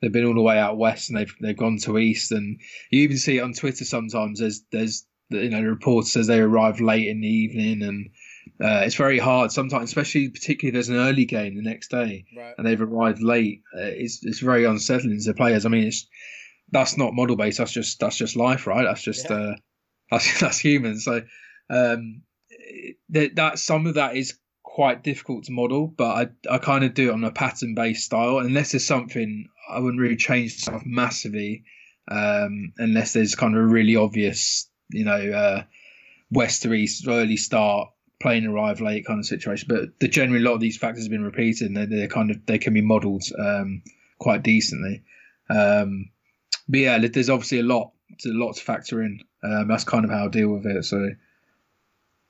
they've 0.01 0.11
been 0.11 0.25
all 0.25 0.35
the 0.35 0.41
way 0.41 0.59
out 0.59 0.77
west 0.77 1.09
and 1.09 1.17
they've 1.17 1.33
they've 1.41 1.57
gone 1.57 1.77
to 1.79 1.97
east, 1.97 2.31
and 2.31 2.59
you 2.91 3.01
even 3.01 3.17
see 3.17 3.37
it 3.37 3.41
on 3.41 3.53
Twitter 3.53 3.85
sometimes. 3.85 4.39
There's 4.39 4.63
there's 4.71 5.07
you 5.29 5.49
know 5.49 5.61
the 5.61 5.69
report 5.69 6.05
says 6.05 6.27
they 6.27 6.39
arrive 6.39 6.81
late 6.81 7.07
in 7.07 7.21
the 7.21 7.27
evening 7.27 7.81
and. 7.83 8.09
Uh, 8.61 8.83
it's 8.85 8.95
very 8.95 9.19
hard 9.19 9.51
sometimes, 9.51 9.89
especially 9.89 10.29
particularly 10.29 10.69
if 10.69 10.73
there's 10.73 10.89
an 10.89 11.07
early 11.07 11.25
game 11.25 11.55
the 11.55 11.61
next 11.61 11.89
day 11.89 12.25
right. 12.37 12.53
and 12.57 12.67
they've 12.67 12.81
arrived 12.81 13.21
late. 13.21 13.61
Uh, 13.75 13.81
it's 13.81 14.19
it's 14.23 14.39
very 14.39 14.65
unsettling 14.65 15.19
to 15.19 15.33
players. 15.33 15.65
I 15.65 15.69
mean, 15.69 15.87
it's 15.87 16.07
that's 16.71 16.97
not 16.97 17.13
model 17.13 17.35
based. 17.35 17.57
That's 17.57 17.71
just 17.71 17.99
that's 17.99 18.17
just 18.17 18.35
life, 18.35 18.67
right? 18.67 18.83
That's 18.83 19.01
just 19.01 19.29
yeah. 19.29 19.35
uh, 19.35 19.55
that's 20.11 20.39
that's 20.41 20.59
human. 20.59 20.99
So 20.99 21.21
um, 21.69 22.21
that 23.09 23.35
that 23.35 23.59
some 23.59 23.87
of 23.87 23.95
that 23.95 24.15
is 24.17 24.37
quite 24.61 25.03
difficult 25.03 25.45
to 25.45 25.51
model, 25.51 25.87
but 25.87 26.31
I 26.49 26.55
I 26.55 26.57
kind 26.57 26.83
of 26.83 26.93
do 26.93 27.09
it 27.09 27.13
on 27.13 27.23
a 27.23 27.31
pattern 27.31 27.75
based 27.75 28.05
style. 28.05 28.39
Unless 28.39 28.71
there's 28.71 28.85
something 28.85 29.47
I 29.69 29.79
wouldn't 29.79 30.01
really 30.01 30.17
change 30.17 30.55
stuff 30.55 30.83
massively, 30.85 31.63
um, 32.09 32.73
unless 32.77 33.13
there's 33.13 33.35
kind 33.35 33.55
of 33.55 33.61
a 33.61 33.67
really 33.67 33.95
obvious, 33.95 34.69
you 34.89 35.05
know, 35.05 35.31
uh, 35.31 35.63
west 36.31 36.63
to 36.63 36.73
east 36.73 37.07
early 37.07 37.37
start, 37.37 37.89
plane 38.21 38.45
arrive 38.45 38.81
late 38.81 39.05
kind 39.05 39.19
of 39.19 39.25
situation. 39.25 39.67
But 39.69 39.99
the 39.99 40.07
generally 40.07 40.43
a 40.43 40.47
lot 40.47 40.55
of 40.55 40.61
these 40.61 40.77
factors 40.77 41.03
have 41.03 41.11
been 41.11 41.23
repeated, 41.23 41.67
and 41.67 41.77
they're, 41.77 41.85
they're 41.85 42.07
kind 42.07 42.31
of 42.31 42.45
they 42.45 42.57
can 42.57 42.73
be 42.73 42.81
modelled 42.81 43.23
um, 43.37 43.83
quite 44.19 44.43
decently. 44.43 45.03
Um, 45.49 46.09
but 46.67 46.79
yeah, 46.79 46.97
there's 46.97 47.29
obviously 47.29 47.59
a 47.59 47.63
lot 47.63 47.91
to 48.19 48.29
a 48.29 48.33
lot 48.33 48.53
to 48.53 48.61
factor 48.61 49.01
in. 49.03 49.19
Um, 49.43 49.67
that's 49.67 49.83
kind 49.83 50.05
of 50.05 50.11
how 50.11 50.25
I 50.25 50.27
deal 50.29 50.49
with 50.49 50.65
it. 50.65 50.85
So. 50.85 51.09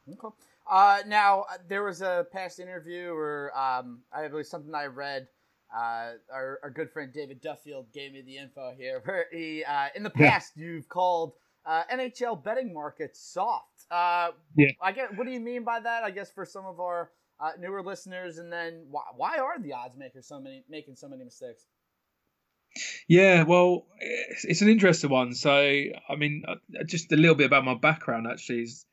Okay. 0.10 0.36
Uh, 0.69 1.00
now 1.07 1.41
uh, 1.41 1.57
there 1.67 1.83
was 1.83 2.01
a 2.01 2.25
past 2.31 2.60
interview, 2.60 3.12
or 3.12 3.55
um, 3.57 4.00
I 4.12 4.27
believe 4.27 4.48
something 4.48 4.74
I 4.74 4.86
read. 4.86 5.27
Uh, 5.75 6.13
our, 6.31 6.60
our 6.62 6.69
good 6.69 6.91
friend 6.91 7.12
David 7.12 7.41
Duffield 7.41 7.91
gave 7.93 8.13
me 8.13 8.22
the 8.22 8.38
info 8.38 8.74
here. 8.77 9.01
Where 9.05 9.25
he, 9.31 9.63
uh, 9.63 9.88
in 9.95 10.03
the 10.03 10.10
past, 10.10 10.53
yeah. 10.55 10.65
you've 10.65 10.89
called 10.89 11.33
uh, 11.65 11.84
NHL 11.91 12.43
betting 12.43 12.74
market 12.74 13.15
soft. 13.15 13.86
Uh, 13.89 14.29
yeah. 14.55 14.72
I 14.82 14.91
get. 14.91 15.15
What 15.17 15.25
do 15.25 15.34
you 15.34 15.39
mean 15.39 15.63
by 15.63 15.79
that? 15.79 16.03
I 16.03 16.12
guess 16.12 16.32
for 16.32 16.46
some 16.46 16.65
of 16.65 16.79
our 16.79 17.12
uh, 17.39 17.51
newer 17.60 17.84
listeners, 17.84 18.38
and 18.38 18.51
then 18.51 18.86
why, 18.89 19.03
why 19.15 19.38
are 19.38 19.60
the 19.60 19.74
odds 19.74 19.98
makers 19.98 20.27
so 20.27 20.39
many 20.39 20.63
making 20.70 20.96
so 20.96 21.08
many 21.08 21.24
mistakes? 21.24 21.67
Yeah, 23.08 23.43
well, 23.43 23.86
it's, 24.00 24.46
it's 24.46 24.62
an 24.62 24.70
interesting 24.70 25.10
one. 25.10 25.34
So, 25.34 25.51
I 25.51 26.15
mean, 26.17 26.43
uh, 26.48 26.55
just 26.86 27.12
a 27.12 27.15
little 27.15 27.36
bit 27.36 27.46
about 27.46 27.65
my 27.65 27.75
background 27.75 28.27
actually 28.27 28.62
is 28.62 28.86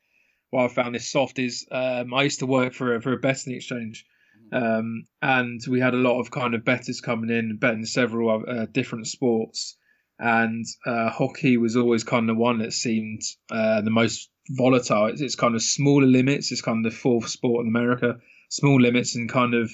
why 0.49 0.65
I 0.65 0.67
found 0.67 0.93
this 0.93 1.11
soft 1.11 1.39
is 1.39 1.65
um, 1.71 2.13
I 2.13 2.23
used 2.23 2.39
to 2.39 2.45
work 2.45 2.73
for 2.73 2.95
a, 2.95 3.01
for 3.01 3.13
a 3.13 3.17
betting 3.17 3.53
exchange, 3.53 4.05
mm-hmm. 4.53 4.63
um, 4.63 5.05
and 5.21 5.61
we 5.67 5.79
had 5.79 5.93
a 5.93 5.97
lot 5.97 6.19
of 6.19 6.29
kind 6.29 6.53
of 6.53 6.65
betters 6.65 7.01
coming 7.01 7.29
in 7.29 7.57
betting 7.57 7.85
several 7.85 8.43
uh, 8.47 8.65
different 8.71 9.07
sports, 9.07 9.77
and 10.21 10.65
uh, 10.85 11.09
hockey 11.09 11.57
was 11.57 11.75
always 11.75 12.03
kind 12.03 12.29
of 12.29 12.37
one 12.37 12.59
that 12.59 12.73
seemed 12.73 13.23
uh, 13.49 13.81
the 13.81 13.89
most 13.89 14.29
volatile. 14.49 15.07
It's, 15.07 15.19
it's, 15.19 15.35
kind 15.35 15.55
of 15.55 15.63
smaller 15.63 16.05
limits. 16.05 16.51
It's 16.51 16.61
kind 16.61 16.85
of 16.85 16.91
the 16.91 16.97
fourth 16.97 17.27
sport 17.27 17.65
in 17.65 17.69
America, 17.69 18.19
small 18.47 18.79
limits, 18.79 19.15
and 19.15 19.27
kind 19.27 19.55
of 19.55 19.71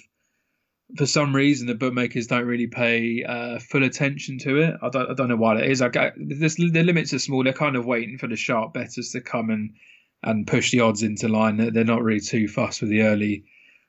for 0.96 1.06
some 1.06 1.36
reason 1.36 1.68
the 1.68 1.76
bookmakers 1.76 2.28
don't 2.28 2.46
really 2.46 2.68
pay 2.68 3.26
uh, 3.26 3.60
full 3.60 3.84
attention 3.84 4.38
to 4.40 4.58
it. 4.62 4.76
I 4.82 4.88
don't, 4.88 5.12
I 5.12 5.14
don't 5.16 5.28
know 5.28 5.36
why 5.36 5.56
that 5.56 5.70
is. 5.70 5.82
I, 5.82 5.90
this, 6.16 6.56
the 6.56 6.84
limits 6.84 7.14
are 7.14 7.20
small. 7.20 7.44
They're 7.44 7.52
kind 7.52 7.76
of 7.76 7.86
waiting 7.86 8.18
for 8.18 8.28
the 8.28 8.38
sharp 8.38 8.74
betters 8.74 9.12
to 9.12 9.22
come 9.22 9.50
and 9.50 9.76
and 10.24 10.48
push 10.48 10.72
the 10.72 10.80
odds 10.80 11.04
into 11.04 11.28
line. 11.28 11.58
They're 11.58 11.84
not 11.84 12.04
really 12.04 12.22
too 12.22 12.48
fussed 12.48 12.82
with 12.82 12.90
the 12.90 13.02
early 13.02 13.44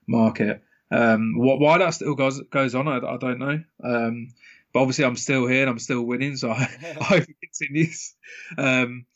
market. 0.08 0.60
Um, 0.90 1.34
why 1.36 1.78
that 1.78 1.94
still 1.94 2.16
goes 2.16 2.40
goes 2.50 2.74
on, 2.74 2.88
I, 2.88 2.98
I 2.98 3.16
don't 3.16 3.38
know. 3.38 3.62
Um, 3.84 4.28
but 4.72 4.80
obviously, 4.80 5.04
I'm 5.04 5.16
still 5.16 5.46
here 5.46 5.62
and 5.62 5.70
I'm 5.70 5.78
still 5.78 6.02
winning, 6.02 6.36
so 6.36 6.50
I, 6.50 6.68
I 6.82 6.92
hope 7.04 7.24
it 7.24 7.36
continues. 7.40 8.14
Um, 8.56 9.06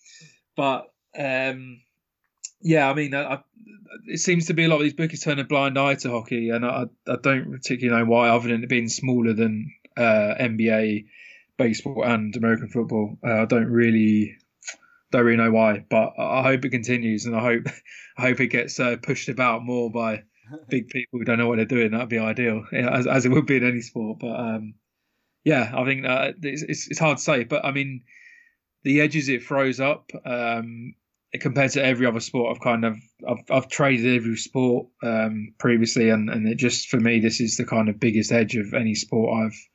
but 0.56 0.90
um, 1.18 1.80
yeah, 2.61 2.88
I 2.88 2.94
mean, 2.94 3.14
I, 3.14 3.42
it 4.06 4.18
seems 4.18 4.47
to 4.47 4.54
be 4.54 4.64
a 4.64 4.68
lot 4.68 4.76
of 4.76 4.82
these 4.82 4.94
bookies 4.94 5.23
turn 5.23 5.38
a 5.38 5.44
blind 5.44 5.78
eye 5.78 5.94
to 5.97 6.11
hockey, 6.11 6.50
and 6.50 6.64
I, 6.64 6.85
I 7.06 7.16
don't 7.23 7.50
particularly 7.50 8.02
know 8.02 8.11
why, 8.11 8.28
other 8.28 8.49
than 8.49 8.62
it 8.62 8.68
being 8.68 8.88
smaller 8.88 9.32
than 9.32 9.73
uh, 9.97 10.35
NBA 10.40 11.06
baseball 11.59 12.02
and 12.04 12.35
American 12.37 12.68
football. 12.68 13.18
Uh, 13.25 13.42
I 13.42 13.44
don't 13.44 13.68
really 13.68 14.37
don't 15.11 15.25
really 15.25 15.37
know 15.37 15.50
why, 15.50 15.85
but 15.88 16.14
I 16.18 16.42
hope 16.42 16.64
it 16.64 16.71
continues, 16.71 17.26
and 17.26 17.37
I 17.37 17.40
hope 17.40 17.66
I 18.18 18.23
hope 18.23 18.40
it 18.40 18.49
gets 18.49 18.78
uh, 18.80 18.97
pushed 19.02 19.28
about 19.28 19.64
more 19.64 19.90
by 19.90 20.23
big 20.68 20.88
people 20.88 21.18
who 21.18 21.25
don't 21.25 21.38
know 21.38 21.49
what 21.49 21.56
they're 21.56 21.64
doing. 21.64 21.92
That'd 21.92 22.09
be 22.09 22.18
ideal, 22.18 22.64
as, 22.73 23.06
as 23.06 23.26
it 23.26 23.30
would 23.30 23.47
be 23.47 23.56
in 23.56 23.66
any 23.66 23.80
sport. 23.80 24.18
But 24.21 24.38
um, 24.38 24.75
yeah, 25.44 25.72
I 25.75 25.84
think 25.84 26.06
uh, 26.06 26.32
it's, 26.42 26.62
it's, 26.62 26.88
it's 26.88 26.99
hard 26.99 27.18
to 27.18 27.22
say. 27.22 27.44
But 27.44 27.64
I 27.64 27.72
mean, 27.72 28.02
the 28.84 29.00
edges 29.00 29.28
it 29.28 29.44
throws 29.44 29.80
up 29.80 30.11
um, 30.25 30.94
compared 31.40 31.72
to 31.72 31.84
every 31.84 32.06
other 32.06 32.20
sport, 32.20 32.54
I've 32.54 32.62
kind 32.62 32.84
of 32.84 32.96
I've, 33.28 33.44
I've 33.50 33.68
traded 33.68 34.16
every 34.16 34.37
sport 34.37 34.87
um, 35.02 35.54
previously, 35.58 36.11
and 36.11 36.30
and 36.30 36.46
it 36.46 36.56
just 36.56 36.88
for 36.88 37.00
me 37.00 37.20
this 37.20 37.40
is 37.40 37.56
the 37.56 37.64
kind 37.64 37.88
of 37.88 38.00
biggest 38.00 38.32
edge 38.32 38.56
of 38.56 38.75
any 38.75 38.94
sport 38.94 39.44
I've 39.44 39.68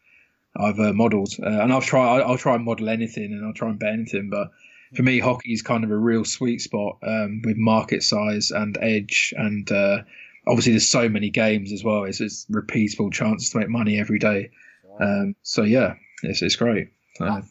I've 0.60 0.80
uh, 0.80 0.94
modelled, 0.94 1.34
uh, 1.42 1.48
and 1.48 1.72
I'll 1.72 1.82
try 1.82 2.20
I'll, 2.20 2.38
try 2.38 2.56
and 2.56 2.66
model 2.66 2.90
anything, 2.90 3.34
and 3.34 3.46
I'll 3.46 3.54
try 3.54 3.70
and 3.70 3.80
bet 3.80 3.94
anything, 3.94 4.30
but 4.30 4.52
for 4.96 5.04
me, 5.04 5.20
hockey 5.20 5.52
is 5.52 5.62
kind 5.62 5.84
of 5.84 5.92
a 5.92 5.98
real 5.98 6.24
sweet 6.24 6.62
spot 6.62 6.98
um, 7.04 7.42
with 7.44 7.58
market 7.58 8.04
size 8.04 8.52
and 8.52 8.78
edge, 8.82 9.34
and 9.38 9.70
uh, 9.72 10.04
obviously 10.48 10.72
there's 10.72 10.88
so 10.88 11.10
many 11.10 11.30
games 11.30 11.74
as 11.74 11.84
well. 11.84 12.06
It's, 12.06 12.22
it's 12.22 12.46
repeatable 12.46 13.12
chances 13.12 13.50
to 13.50 13.60
make 13.60 13.70
money 13.70 14.00
every 14.00 14.18
day. 14.18 14.50
Um, 15.00 15.36
so 15.42 15.64
yeah, 15.64 15.96
it's 16.24 16.42
it's 16.42 16.56
great. 16.56 16.90
Uh, 17.20 17.42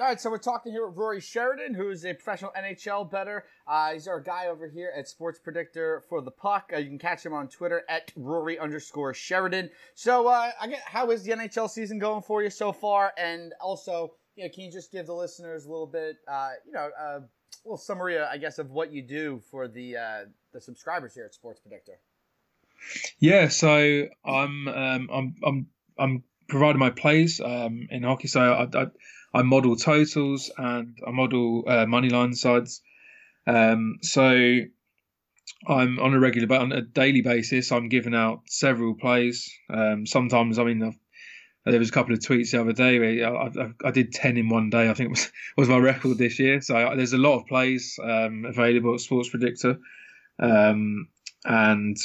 all 0.00 0.06
right, 0.06 0.20
so 0.20 0.30
we're 0.30 0.38
talking 0.38 0.70
here 0.70 0.86
with 0.86 0.96
Rory 0.96 1.20
Sheridan, 1.20 1.74
who's 1.74 2.04
a 2.04 2.14
professional 2.14 2.52
NHL 2.56 3.10
better. 3.10 3.46
Uh, 3.66 3.94
he's 3.94 4.06
our 4.06 4.20
guy 4.20 4.46
over 4.46 4.68
here 4.68 4.92
at 4.96 5.08
Sports 5.08 5.40
Predictor 5.40 6.04
for 6.08 6.20
the 6.20 6.30
Puck. 6.30 6.70
Uh, 6.72 6.78
you 6.78 6.86
can 6.86 7.00
catch 7.00 7.26
him 7.26 7.32
on 7.32 7.48
Twitter 7.48 7.82
at 7.88 8.12
Rory 8.14 8.60
underscore 8.60 9.12
Sheridan. 9.12 9.70
So, 9.96 10.28
uh, 10.28 10.52
I 10.60 10.68
get 10.68 10.82
how 10.86 11.10
is 11.10 11.24
the 11.24 11.32
NHL 11.32 11.68
season 11.68 11.98
going 11.98 12.22
for 12.22 12.44
you 12.44 12.50
so 12.50 12.70
far? 12.70 13.12
And 13.18 13.54
also, 13.60 14.14
you 14.36 14.44
know, 14.44 14.50
can 14.54 14.62
you 14.62 14.70
just 14.70 14.92
give 14.92 15.06
the 15.06 15.14
listeners 15.14 15.64
a 15.64 15.68
little 15.68 15.88
bit, 15.88 16.18
uh, 16.28 16.50
you 16.64 16.72
know, 16.72 16.90
uh, 16.96 17.18
a 17.18 17.64
little 17.64 17.76
summary, 17.76 18.18
uh, 18.18 18.28
I 18.30 18.38
guess, 18.38 18.60
of 18.60 18.70
what 18.70 18.92
you 18.92 19.02
do 19.02 19.40
for 19.50 19.66
the 19.66 19.96
uh, 19.96 20.20
the 20.52 20.60
subscribers 20.60 21.12
here 21.12 21.24
at 21.24 21.34
Sports 21.34 21.58
Predictor? 21.58 21.98
Yeah, 23.18 23.48
so 23.48 24.06
I'm 24.24 24.68
um, 24.68 25.10
I'm 25.12 25.34
I'm 25.44 25.66
I'm 25.98 26.22
providing 26.48 26.78
my 26.78 26.90
plays 26.90 27.40
um, 27.40 27.88
in 27.90 28.02
hockey. 28.02 28.28
So 28.28 28.40
I, 28.40 28.80
I, 28.80 28.86
I 29.34 29.42
model 29.42 29.76
totals 29.76 30.50
and 30.56 30.98
I 31.06 31.10
model 31.10 31.64
uh, 31.66 31.86
money 31.86 32.08
line 32.08 32.34
sides. 32.34 32.80
Um, 33.46 33.98
so 34.02 34.60
I'm 35.66 35.98
on 35.98 36.14
a 36.14 36.20
regular, 36.20 36.46
but 36.46 36.60
on 36.60 36.72
a 36.72 36.82
daily 36.82 37.22
basis, 37.22 37.72
I'm 37.72 37.88
giving 37.88 38.14
out 38.14 38.42
several 38.46 38.94
plays. 38.94 39.50
Um, 39.70 40.06
sometimes, 40.06 40.58
I 40.58 40.64
mean, 40.64 40.82
I've 40.82 40.98
there 41.70 41.78
was 41.78 41.90
a 41.90 41.92
couple 41.92 42.14
of 42.14 42.20
tweets 42.20 42.52
the 42.52 42.60
other 42.60 42.72
day 42.72 42.98
where 42.98 43.36
I, 43.36 43.46
I, 43.46 43.88
I 43.88 43.90
did 43.90 44.12
10 44.12 44.36
in 44.36 44.48
one 44.48 44.70
day, 44.70 44.88
I 44.88 44.94
think 44.94 45.10
was, 45.16 45.30
was 45.56 45.68
my 45.68 45.78
record 45.78 46.18
this 46.18 46.38
year. 46.38 46.60
So 46.60 46.76
I, 46.76 46.94
there's 46.94 47.12
a 47.12 47.18
lot 47.18 47.38
of 47.38 47.46
plays 47.46 47.98
um, 48.02 48.44
available 48.46 48.94
at 48.94 49.00
Sports 49.00 49.28
Predictor. 49.28 49.78
Um, 50.38 51.08
and 51.44 51.96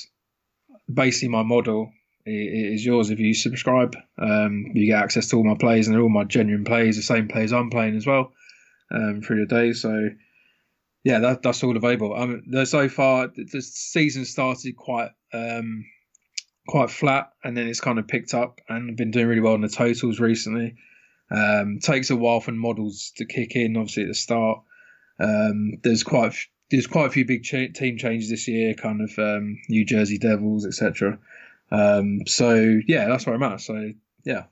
basically, 0.91 1.29
my 1.29 1.43
model 1.43 1.91
is 2.25 2.85
yours 2.85 3.09
if 3.09 3.19
you 3.19 3.33
subscribe. 3.33 3.95
Um, 4.17 4.65
you 4.73 4.87
get 4.87 5.03
access 5.03 5.27
to 5.29 5.37
all 5.37 5.43
my 5.43 5.57
plays, 5.57 5.87
and 5.87 5.99
all 5.99 6.09
my 6.09 6.23
genuine 6.23 6.63
plays, 6.63 6.95
the 6.95 7.03
same 7.03 7.27
plays 7.27 7.53
I'm 7.53 7.69
playing 7.69 7.95
as 7.95 8.07
well 8.07 8.31
um, 8.91 9.21
through 9.21 9.45
the 9.45 9.55
day. 9.55 9.73
So, 9.73 10.09
yeah, 11.03 11.19
that, 11.19 11.41
that's 11.41 11.63
all 11.63 11.75
available. 11.75 12.39
So 12.65 12.89
far, 12.89 13.27
the 13.27 13.61
season 13.61 14.25
started 14.25 14.77
quite 14.77 15.11
um, 15.33 15.85
quite 16.67 16.89
flat, 16.89 17.31
and 17.43 17.57
then 17.57 17.67
it's 17.67 17.81
kind 17.81 17.99
of 17.99 18.07
picked 18.07 18.33
up 18.33 18.61
and 18.69 18.95
been 18.95 19.11
doing 19.11 19.27
really 19.27 19.41
well 19.41 19.55
in 19.55 19.61
the 19.61 19.69
totals 19.69 20.19
recently. 20.19 20.75
Um, 21.31 21.79
takes 21.81 22.09
a 22.09 22.15
while 22.15 22.41
for 22.41 22.51
models 22.51 23.11
to 23.17 23.25
kick 23.25 23.55
in, 23.55 23.75
obviously 23.75 24.03
at 24.03 24.09
the 24.09 24.13
start. 24.13 24.59
Um, 25.19 25.73
there's 25.83 26.03
quite 26.03 26.35
there's 26.69 26.87
quite 26.87 27.07
a 27.07 27.11
few 27.11 27.25
big 27.25 27.43
cha- 27.43 27.71
team 27.73 27.97
changes 27.97 28.29
this 28.29 28.47
year, 28.47 28.73
kind 28.73 29.01
of 29.01 29.11
um, 29.17 29.59
New 29.69 29.85
Jersey 29.85 30.17
Devils, 30.17 30.65
etc. 30.65 31.19
Um, 31.73 32.19
so 32.27 32.79
yeah, 32.87 33.07
that's 33.07 33.25
where 33.25 33.35
I'm 33.35 33.43
at. 33.43 33.61
So 33.61 33.91
yeah. 34.23 34.43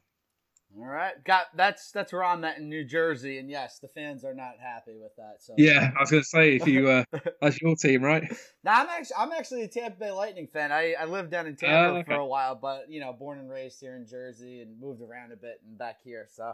All 0.78 0.88
right, 0.88 1.22
got 1.26 1.48
that's 1.56 1.92
that's 1.92 2.14
where 2.14 2.24
I'm 2.24 2.44
at 2.46 2.58
in 2.58 2.70
New 2.70 2.86
Jersey, 2.86 3.38
and 3.38 3.50
yes, 3.50 3.80
the 3.80 3.90
fans 3.90 4.24
are 4.24 4.34
not 4.34 4.54
happy 4.60 4.96
with 4.96 5.16
that. 5.18 5.36
So 5.40 5.54
yeah, 5.58 5.92
I 5.96 6.00
was 6.00 6.10
gonna 6.10 6.24
say 6.24 6.56
if 6.56 6.66
you 6.66 6.88
uh, 6.88 7.04
that's 7.42 7.62
your 7.62 7.76
team, 7.76 8.04
right? 8.04 8.24
now 8.64 8.82
I'm 8.82 8.88
actually 8.90 9.16
I'm 9.20 9.32
actually 9.34 9.64
a 9.64 9.68
Tampa 9.68 10.00
Bay 10.00 10.12
Lightning 10.12 10.48
fan. 10.48 10.72
I 10.72 10.96
I 11.00 11.06
lived 11.06 11.30
down 11.30 11.46
in 11.46 11.58
Tampa 11.58 11.96
uh, 11.96 12.00
okay. 12.00 12.14
for 12.14 12.20
a 12.20 12.26
while, 12.26 12.56
but 12.56 12.90
you 12.90 13.02
know, 13.02 13.12
born 13.12 13.38
and 13.38 13.52
raised 13.52 13.80
here 13.82 13.96
in 13.96 14.08
Jersey, 14.08 14.62
and 14.62 14.80
moved 14.80 15.02
around 15.02 15.34
a 15.34 15.36
bit 15.36 15.62
and 15.68 15.78
back 15.78 15.98
here. 16.04 16.26
So 16.32 16.54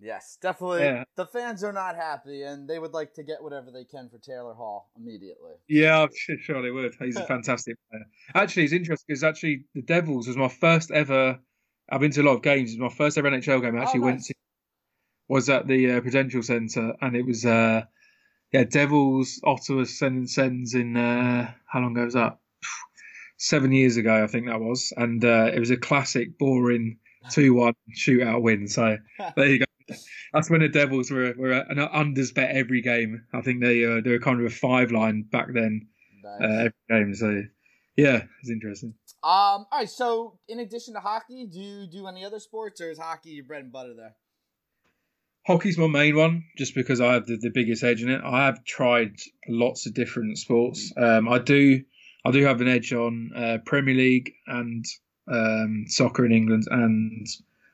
yes, 0.00 0.38
definitely, 0.40 0.82
yeah. 0.82 1.04
the 1.16 1.26
fans 1.26 1.64
are 1.64 1.72
not 1.72 1.96
happy, 1.96 2.42
and 2.42 2.68
they 2.68 2.78
would 2.78 2.92
like 2.92 3.14
to 3.14 3.22
get 3.22 3.42
whatever 3.42 3.70
they 3.70 3.84
can 3.84 4.08
for 4.08 4.18
Taylor 4.18 4.54
Hall 4.54 4.90
immediately. 4.96 5.52
Yeah, 5.68 6.02
I'm 6.02 6.38
sure 6.40 6.62
they 6.62 6.70
would. 6.70 6.94
He's 7.00 7.16
a 7.16 7.26
fantastic 7.26 7.76
player. 7.90 8.04
Actually, 8.34 8.64
it's 8.64 8.72
interesting 8.72 9.06
because 9.08 9.24
actually 9.24 9.64
the 9.74 9.82
Devils 9.82 10.28
was 10.28 10.36
my 10.36 10.48
first 10.48 10.90
ever 10.90 11.38
I've 11.90 12.00
been 12.00 12.10
to 12.12 12.22
a 12.22 12.24
lot 12.24 12.34
of 12.34 12.42
games. 12.42 12.70
It's 12.70 12.80
my 12.80 12.88
first 12.88 13.16
ever 13.16 13.30
NHL 13.30 13.62
game 13.62 13.76
I 13.76 13.82
actually 13.82 14.00
oh, 14.00 14.04
nice. 14.04 14.12
went 14.12 14.24
to 14.24 14.34
was 15.28 15.50
at 15.50 15.66
the 15.66 15.92
uh, 15.92 16.00
Prudential 16.00 16.42
Centre, 16.42 16.94
and 17.00 17.16
it 17.16 17.26
was 17.26 17.44
uh, 17.44 17.82
yeah 18.52 18.64
Devils 18.64 19.40
Ottawa 19.44 19.84
Sens 19.84 20.34
Sens 20.34 20.74
in 20.74 20.96
uh, 20.96 21.52
how 21.66 21.80
long 21.80 21.92
ago 21.92 22.04
was 22.04 22.14
that? 22.14 22.38
Seven 23.36 23.72
years 23.72 23.96
ago, 23.96 24.24
I 24.24 24.26
think 24.26 24.46
that 24.46 24.60
was, 24.60 24.92
and 24.96 25.24
uh, 25.24 25.50
it 25.54 25.60
was 25.60 25.70
a 25.70 25.76
classic, 25.76 26.38
boring 26.38 26.98
two 27.30 27.54
one 27.54 27.74
shootout 27.96 28.42
win. 28.42 28.68
So 28.68 28.96
there 29.36 29.46
you 29.46 29.58
go. 29.60 29.67
That's 30.32 30.50
when 30.50 30.60
the 30.60 30.68
Devils 30.68 31.10
were 31.10 31.34
were 31.36 31.52
an 31.52 31.78
unders 31.78 32.34
bet 32.34 32.54
every 32.54 32.82
game. 32.82 33.24
I 33.32 33.40
think 33.40 33.60
they 33.60 33.84
uh, 33.84 34.00
they 34.02 34.10
were 34.10 34.18
kind 34.18 34.40
of 34.40 34.46
a 34.46 34.54
five 34.54 34.90
line 34.92 35.22
back 35.22 35.48
then 35.52 35.88
nice. 36.22 36.40
uh, 36.42 36.54
every 36.54 36.72
game. 37.04 37.14
So 37.14 37.42
yeah, 37.96 38.22
it's 38.40 38.50
interesting. 38.50 38.94
Um, 39.24 39.66
all 39.66 39.68
right. 39.72 39.90
So, 39.90 40.38
in 40.46 40.60
addition 40.60 40.94
to 40.94 41.00
hockey, 41.00 41.46
do 41.46 41.58
you 41.58 41.86
do 41.88 42.06
any 42.06 42.24
other 42.24 42.38
sports, 42.38 42.80
or 42.80 42.92
is 42.92 42.98
hockey 42.98 43.30
your 43.30 43.44
bread 43.44 43.64
and 43.64 43.72
butter 43.72 43.92
there? 43.94 44.14
Hockey's 45.48 45.76
my 45.76 45.88
main 45.88 46.14
one, 46.14 46.44
just 46.56 46.76
because 46.76 47.00
I 47.00 47.14
have 47.14 47.26
the, 47.26 47.36
the 47.36 47.50
biggest 47.50 47.82
edge 47.82 48.02
in 48.02 48.10
it. 48.10 48.20
I 48.24 48.46
have 48.46 48.64
tried 48.64 49.16
lots 49.48 49.86
of 49.86 49.94
different 49.94 50.38
sports. 50.38 50.92
Um, 50.96 51.28
I 51.28 51.38
do, 51.38 51.82
I 52.24 52.30
do 52.30 52.44
have 52.44 52.60
an 52.60 52.68
edge 52.68 52.92
on 52.92 53.30
uh, 53.34 53.58
Premier 53.66 53.94
League 53.94 54.30
and 54.46 54.84
um, 55.26 55.86
soccer 55.88 56.24
in 56.24 56.32
England, 56.32 56.64
and 56.70 57.26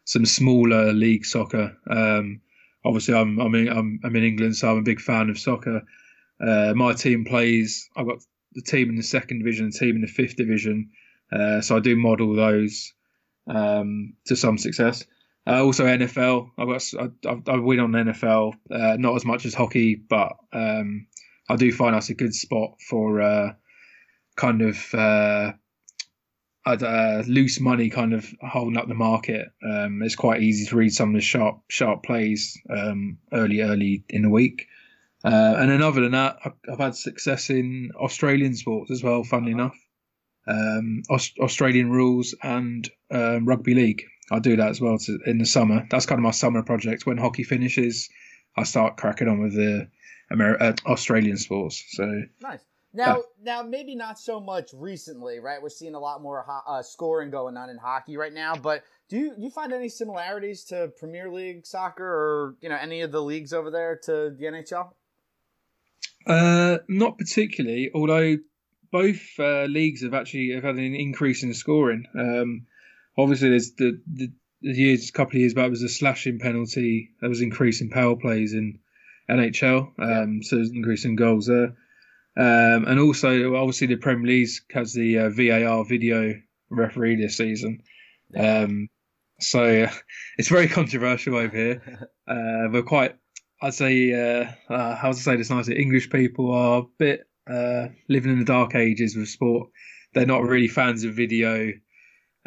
some 0.05 0.27
smaller 0.27 0.93
league 0.93 1.25
soccer. 1.25 1.77
Um, 1.89 2.41
obviously, 2.85 3.15
I'm 3.15 3.39
I'm 3.39 3.55
in, 3.55 3.69
I'm, 3.69 4.01
I'm 4.05 4.17
in 4.17 4.25
England, 4.25 4.57
so 4.57 4.71
I'm 4.71 4.79
a 4.79 4.83
big 4.83 5.01
fan 5.01 5.31
of 5.31 5.39
soccer. 5.39 5.83
Uh, 6.41 6.73
my 6.75 6.93
team 6.93 7.25
plays. 7.25 7.89
I've 7.97 8.07
got 8.07 8.19
the 8.53 8.63
team 8.63 8.89
in 8.91 8.97
the 8.97 9.03
second 9.03 9.39
division, 9.39 9.71
the 9.71 9.79
team 9.79 9.97
in 9.97 10.03
the 10.03 10.07
fifth 10.07 10.37
division. 10.37 10.91
Uh, 11.33 11.61
so 11.61 11.77
I 11.77 11.81
do 11.81 11.97
model 11.97 12.35
those 12.35 12.93
um, 13.49 14.15
to 14.27 14.37
some 14.37 14.59
success. 14.59 15.05
Uh, 15.47 15.63
also 15.63 15.85
NFL, 15.85 16.51
I've 16.57 16.69
got 16.69 17.45
I, 17.49 17.53
I 17.53 17.57
win 17.57 17.81
on 17.81 17.93
NFL, 17.93 18.55
uh, 18.71 18.97
not 18.99 19.15
as 19.15 19.27
much 19.27 19.45
as 19.45 19.53
hockey, 19.53 19.95
but 19.95 20.33
um, 20.53 21.07
I 21.51 21.57
do 21.57 21.71
find 21.71 21.95
that's 21.95 22.09
a 22.09 22.15
good 22.15 22.35
spot 22.35 22.81
for 22.89 23.21
uh, 23.21 23.53
kind 24.37 24.63
of 24.63 24.95
uh, 26.67 27.23
loose 27.27 27.61
money, 27.61 27.91
kind 27.91 28.13
of 28.13 28.27
holding 28.41 28.77
up 28.77 28.89
the 28.89 28.95
market. 28.95 29.49
Um, 29.63 30.03
it's 30.03 30.17
quite 30.17 30.43
easy 30.43 30.67
to 30.67 30.77
read 30.77 30.93
some 30.93 31.11
of 31.11 31.15
the 31.15 31.21
sharp 31.21 31.61
sharp 31.69 32.03
plays 32.03 32.59
um, 32.71 33.19
early 33.33 33.61
early 33.61 34.05
in 34.09 34.23
the 34.23 34.31
week. 34.31 34.67
Uh, 35.25 35.55
and 35.59 35.71
then 35.71 35.83
other 35.83 36.03
than 36.03 36.13
that, 36.13 36.39
I've, 36.45 36.53
I've, 36.71 36.79
had 36.79 36.95
success 36.95 37.49
in 37.49 37.93
Australian 37.97 38.55
sports 38.55 38.91
as 38.91 39.03
well. 39.03 39.25
Funnily 39.25 39.55
uh-huh. 39.55 39.63
enough, 39.63 39.79
um, 40.47 41.03
Aust- 41.09 41.39
Australian 41.39 41.91
rules 41.91 42.35
and 42.43 42.89
um, 43.11 43.47
rugby 43.47 43.75
league. 43.75 44.03
I 44.31 44.39
do 44.39 44.57
that 44.57 44.69
as 44.69 44.81
well 44.81 44.99
to, 44.99 45.19
in 45.27 45.39
the 45.39 45.47
summer. 45.47 45.87
That's 45.91 46.07
kind 46.07 46.19
of 46.19 46.23
my 46.23 46.31
summer 46.31 46.63
project. 46.63 47.07
When 47.07 47.17
hockey 47.17 47.43
finishes, 47.43 48.11
I 48.57 48.65
start 48.65 48.97
cracking 48.97 49.29
on 49.29 49.41
with 49.41 49.55
the 49.55 49.89
Amer- 50.31 50.63
uh, 50.63 50.75
Australian 50.87 51.39
sports. 51.39 51.85
So 51.89 52.23
nice. 52.41 52.61
Now, 52.95 53.17
yeah. 53.17 53.23
now 53.43 53.63
maybe 53.63 53.97
not 53.97 54.19
so 54.19 54.41
much 54.41 54.71
recently, 54.73 55.41
right? 55.41 55.61
We're 55.61 55.69
seeing 55.69 55.97
a 55.97 56.01
lot 56.01 56.23
more 56.23 56.45
ho- 56.47 56.63
uh, 56.67 56.83
scoring 56.83 57.31
going 57.31 57.57
on 57.57 57.69
in 57.69 57.77
hockey 57.77 58.17
right 58.17 58.33
now. 58.33 58.55
But 58.55 58.85
do 59.09 59.17
you, 59.19 59.35
do 59.37 59.43
you 59.43 59.51
find 59.51 59.73
any 59.73 59.89
similarities 59.89 60.65
to 60.67 60.93
Premier 60.99 61.31
League 61.31 61.67
soccer 61.67 62.05
or 62.05 62.55
you 62.61 62.69
know 62.69 62.79
any 62.81 63.01
of 63.01 63.11
the 63.11 63.21
leagues 63.21 63.53
over 63.53 63.71
there 63.71 63.97
to 64.05 64.31
the 64.39 64.45
NHL? 64.45 64.93
Uh, 66.27 66.79
not 66.89 67.19
particularly. 67.19 67.91
Although 67.95 68.37
both 68.95 69.21
uh, 69.41 69.65
leagues 69.65 70.03
have 70.03 70.15
actually 70.15 70.53
have 70.53 70.63
had 70.63 70.77
an 70.77 70.95
increase 70.95 71.43
in 71.43 71.53
scoring. 71.53 72.05
Um, 72.17 72.67
obviously, 73.19 73.51
there's 73.51 73.73
the, 73.73 74.01
the, 74.07 74.33
the 74.63 74.73
years, 74.73 75.11
couple 75.11 75.37
of 75.37 75.41
years 75.41 75.53
back, 75.53 75.69
was 75.69 75.83
a 75.83 75.89
slashing 75.89 76.39
penalty. 76.39 77.11
There 77.21 77.29
was 77.29 77.41
increasing 77.41 77.91
power 77.91 78.15
plays 78.15 78.55
in 78.55 78.79
NHL, 79.29 79.89
um, 79.99 80.41
yeah. 80.41 80.49
so 80.49 80.57
there's 80.57 80.71
an 80.71 80.77
increase 80.77 81.05
in 81.05 81.17
goals 81.17 81.47
there. 81.47 81.75
Um, 82.37 82.85
and 82.87 82.99
also, 82.99 83.55
obviously, 83.57 83.87
the 83.87 83.97
Premier 83.97 84.27
League 84.27 84.49
has 84.73 84.93
the 84.93 85.19
uh, 85.19 85.31
VAR 85.31 85.85
video 85.85 86.35
referee 86.71 87.17
this 87.17 87.37
season. 87.37 87.81
Um, 88.37 88.89
So 89.41 89.87
it's 90.39 90.49
very 90.49 90.69
controversial 90.69 91.37
over 91.37 91.57
here. 91.57 92.09
Uh, 92.27 92.73
we're 92.73 92.83
quite, 92.83 93.15
I'd 93.61 93.75
say, 93.75 94.11
uh, 94.15 94.73
uh, 94.73 94.97
how 94.97 95.13
to 95.13 95.19
say 95.19 95.37
this 95.37 95.51
nicely, 95.51 95.79
English 95.79 96.09
people 96.09 96.51
are 96.51 96.79
a 96.79 96.87
bit 96.99 97.27
uh, 97.47 97.89
living 98.09 98.33
in 98.33 98.39
the 98.39 98.47
dark 98.47 98.75
ages 98.75 99.15
with 99.15 99.29
sport. 99.29 99.69
They're 100.15 100.25
not 100.25 100.43
really 100.43 100.69
fans 100.69 101.05
of 101.05 101.13
video 101.13 101.71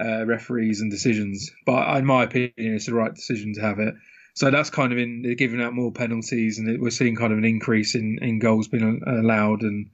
uh, 0.04 0.26
referees 0.26 0.82
and 0.82 0.90
decisions. 0.90 1.52
But 1.68 1.96
in 1.96 2.08
my 2.08 2.24
opinion, 2.24 2.54
it's 2.58 2.88
the 2.88 2.96
right 2.96 3.14
decision 3.14 3.54
to 3.54 3.62
have 3.62 3.78
it. 3.78 3.94
So 4.38 4.52
that's 4.52 4.70
kind 4.70 4.94
of 4.94 5.00
in 5.00 5.24
they're 5.24 5.34
giving 5.34 5.64
out 5.64 5.74
more 5.74 5.92
penalties, 5.92 6.60
and 6.60 6.80
we're 6.80 6.92
seeing 6.92 7.16
kind 7.16 7.32
of 7.32 7.40
an 7.40 7.44
increase 7.44 7.96
in, 7.96 8.20
in 8.22 8.38
goals 8.38 8.68
being 8.68 9.02
allowed. 9.08 9.64
And 9.64 9.90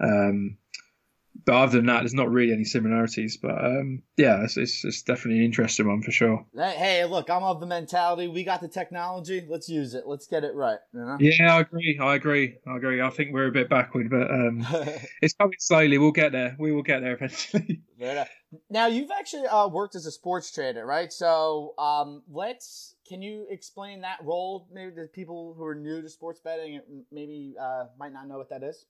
um, 0.00 0.56
but 1.44 1.54
other 1.54 1.76
than 1.76 1.86
that, 1.86 1.98
there's 1.98 2.14
not 2.14 2.30
really 2.30 2.54
any 2.54 2.64
similarities. 2.64 3.36
But 3.36 3.62
um, 3.62 4.00
yeah, 4.16 4.42
it's, 4.42 4.56
it's, 4.56 4.86
it's 4.86 5.02
definitely 5.02 5.40
an 5.40 5.44
interesting 5.44 5.86
one 5.86 6.00
for 6.00 6.12
sure. 6.12 6.46
Hey, 6.56 7.04
look, 7.04 7.28
I'm 7.28 7.42
of 7.42 7.60
the 7.60 7.66
mentality. 7.66 8.26
We 8.26 8.42
got 8.42 8.62
the 8.62 8.68
technology. 8.68 9.46
Let's 9.46 9.68
use 9.68 9.92
it. 9.92 10.04
Let's 10.06 10.26
get 10.26 10.44
it 10.44 10.54
right. 10.54 10.78
You 10.94 11.00
know? 11.00 11.18
Yeah, 11.20 11.56
I 11.56 11.60
agree. 11.60 11.98
I 12.00 12.14
agree. 12.14 12.56
I 12.66 12.76
agree. 12.76 13.02
I 13.02 13.10
think 13.10 13.34
we're 13.34 13.48
a 13.48 13.52
bit 13.52 13.68
backward, 13.68 14.08
but 14.08 14.30
um, 14.30 14.66
it's 15.20 15.34
coming 15.34 15.58
slowly. 15.58 15.98
We'll 15.98 16.12
get 16.12 16.32
there. 16.32 16.56
We 16.58 16.72
will 16.72 16.82
get 16.82 17.00
there 17.00 17.12
eventually. 17.12 17.82
now, 18.70 18.86
you've 18.86 19.10
actually 19.10 19.46
uh, 19.46 19.68
worked 19.68 19.94
as 19.94 20.06
a 20.06 20.10
sports 20.10 20.50
trader, 20.50 20.86
right? 20.86 21.12
So 21.12 21.74
um, 21.76 22.22
let's. 22.32 22.93
Can 23.06 23.20
you 23.20 23.46
explain 23.50 24.00
that 24.00 24.18
role 24.22 24.66
maybe 24.72 24.94
to 24.96 25.06
people 25.06 25.54
who 25.56 25.64
are 25.64 25.74
new 25.74 26.00
to 26.00 26.08
sports 26.08 26.40
betting 26.40 26.80
maybe 27.12 27.54
uh, 27.60 27.84
might 27.98 28.12
not 28.12 28.26
know 28.26 28.38
what 28.38 28.48
that 28.50 28.62
is? 28.62 28.86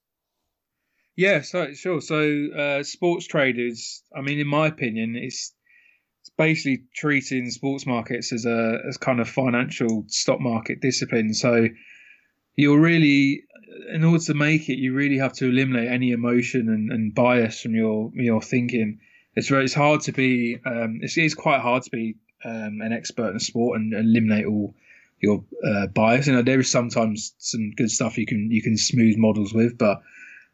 Yeah, 1.16 1.42
so 1.42 1.72
sure. 1.74 2.00
So 2.00 2.48
uh, 2.56 2.82
sports 2.82 3.26
traders, 3.26 4.02
I 4.16 4.20
mean, 4.20 4.38
in 4.38 4.46
my 4.46 4.66
opinion, 4.66 5.16
it's 5.16 5.52
it's 6.20 6.30
basically 6.36 6.84
treating 6.94 7.50
sports 7.50 7.86
markets 7.86 8.32
as 8.32 8.46
a 8.46 8.78
as 8.88 8.96
kind 8.96 9.20
of 9.20 9.28
financial 9.28 10.04
stock 10.08 10.40
market 10.40 10.80
discipline. 10.80 11.34
So 11.34 11.68
you're 12.56 12.80
really, 12.80 13.42
in 13.92 14.04
order 14.04 14.24
to 14.24 14.34
make 14.34 14.68
it, 14.68 14.78
you 14.78 14.94
really 14.94 15.18
have 15.18 15.32
to 15.34 15.46
eliminate 15.46 15.90
any 15.90 16.12
emotion 16.12 16.68
and, 16.68 16.90
and 16.90 17.14
bias 17.14 17.60
from 17.60 17.74
your 17.74 18.10
your 18.14 18.40
thinking. 18.42 18.98
It's 19.36 19.50
it's 19.50 19.74
hard 19.74 20.00
to 20.02 20.12
be. 20.12 20.58
Um, 20.64 21.00
it's, 21.02 21.16
it's 21.16 21.34
quite 21.34 21.60
hard 21.60 21.82
to 21.84 21.90
be 21.90 22.16
um, 22.44 22.80
an 22.80 22.92
expert 22.92 23.32
in 23.32 23.40
sport 23.40 23.80
and 23.80 23.92
eliminate 23.92 24.46
all 24.46 24.74
your 25.20 25.44
uh, 25.66 25.86
bias. 25.88 26.26
You 26.26 26.34
know, 26.34 26.42
there 26.42 26.60
is 26.60 26.70
sometimes 26.70 27.34
some 27.38 27.70
good 27.72 27.90
stuff 27.90 28.18
you 28.18 28.26
can 28.26 28.50
you 28.50 28.62
can 28.62 28.76
smooth 28.76 29.16
models 29.16 29.52
with, 29.54 29.78
but 29.78 30.02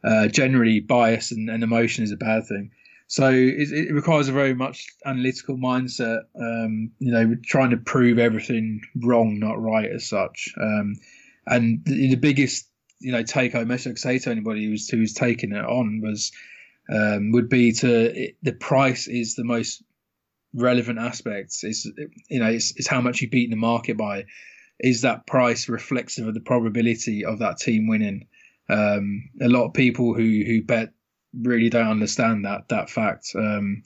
uh, 0.05 0.29
generally 0.29 0.81
bias 0.81 1.33
and, 1.33 1.51
and, 1.51 1.63
emotion 1.63 2.05
is 2.05 2.13
a 2.13 2.17
bad 2.17 2.47
thing. 2.47 2.71
So 3.07 3.29
it, 3.29 3.71
it 3.73 3.93
requires 3.93 4.29
a 4.29 4.33
very 4.33 4.55
much 4.55 4.87
analytical 5.05 5.59
mindset. 5.59 6.23
Um, 6.41 6.93
you 7.01 7.13
know, 7.13 7.35
trying 7.45 7.71
to 7.71 7.77
prove 7.77 8.19
everything 8.19 8.81
wrong, 8.97 9.39
not 9.39 9.61
right, 9.61 9.91
as 9.91 10.09
such. 10.09 10.55
Um, 10.61 10.95
and 11.47 11.85
the, 11.85 12.11
the, 12.11 12.17
biggest, 12.17 12.69
you 13.01 13.13
know, 13.13 13.23
take 13.23 13.53
home 13.53 13.69
message 13.69 13.89
I 13.89 13.93
could 13.93 13.99
say 13.99 14.19
to 14.21 14.31
anybody 14.31 14.65
who's 14.65 14.89
who's 14.89 15.13
taking 15.13 15.53
it 15.53 15.65
on 15.65 16.01
was 16.01 16.33
um, 16.91 17.33
would 17.33 17.49
be 17.49 17.73
to 17.73 18.25
it, 18.25 18.37
the 18.43 18.53
price 18.53 19.07
is 19.07 19.35
the 19.35 19.45
most 19.45 19.83
relevant 20.55 20.99
aspects. 20.99 21.65
It's 21.65 21.87
you 22.29 22.41
know, 22.41 22.49
it's, 22.49 22.73
it's 22.77 22.89
how 22.89 23.01
much 23.01 23.21
you 23.21 23.29
beat 23.29 23.51
the 23.51 23.57
market 23.57 23.97
by. 23.97 24.25
Is 24.79 25.03
that 25.03 25.27
price 25.27 25.69
reflective 25.69 26.27
of 26.27 26.35
the 26.35 26.41
probability 26.41 27.25
of 27.25 27.41
that 27.41 27.59
team 27.59 27.87
winning? 27.87 28.27
Um, 28.69 29.29
a 29.41 29.49
lot 29.49 29.67
of 29.67 29.75
people 29.75 30.15
who 30.15 30.43
who 30.47 30.63
bet 30.63 30.93
really 31.39 31.69
don't 31.69 31.89
understand 31.89 32.45
that 32.45 32.69
that 32.69 32.89
fact. 32.89 33.33
Um, 33.35 33.83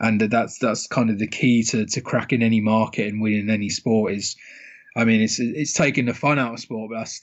and 0.00 0.20
that's 0.20 0.58
that's 0.58 0.86
kind 0.86 1.10
of 1.10 1.18
the 1.18 1.26
key 1.26 1.62
to, 1.64 1.86
to 1.86 2.00
cracking 2.00 2.42
any 2.42 2.60
market 2.60 3.08
and 3.08 3.20
winning 3.20 3.50
any 3.50 3.68
sport 3.68 4.12
is 4.12 4.36
I 4.96 5.04
mean 5.04 5.20
it's 5.20 5.40
it's 5.40 5.72
taking 5.72 6.06
the 6.06 6.14
fun 6.14 6.38
out 6.38 6.54
of 6.54 6.60
sport 6.60 6.90
but 6.90 6.98
that's, 6.98 7.20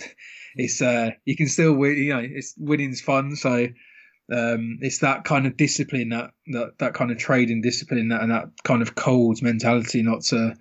it's 0.55 0.81
uh 0.81 1.11
you 1.25 1.35
can 1.35 1.47
still 1.47 1.73
win 1.73 1.97
you 1.97 2.13
know 2.13 2.23
it's 2.23 2.53
winning's 2.57 3.01
fun 3.01 3.35
so 3.35 3.67
um 4.31 4.79
it's 4.81 4.99
that 4.99 5.23
kind 5.23 5.45
of 5.45 5.55
discipline 5.55 6.09
that 6.09 6.31
that, 6.47 6.77
that 6.79 6.93
kind 6.93 7.11
of 7.11 7.17
trading 7.17 7.61
discipline 7.61 8.09
that 8.09 8.21
and 8.21 8.31
that 8.31 8.45
kind 8.63 8.81
of 8.81 8.95
cold 8.95 9.41
mentality 9.41 10.01
not 10.01 10.21
to 10.21 10.55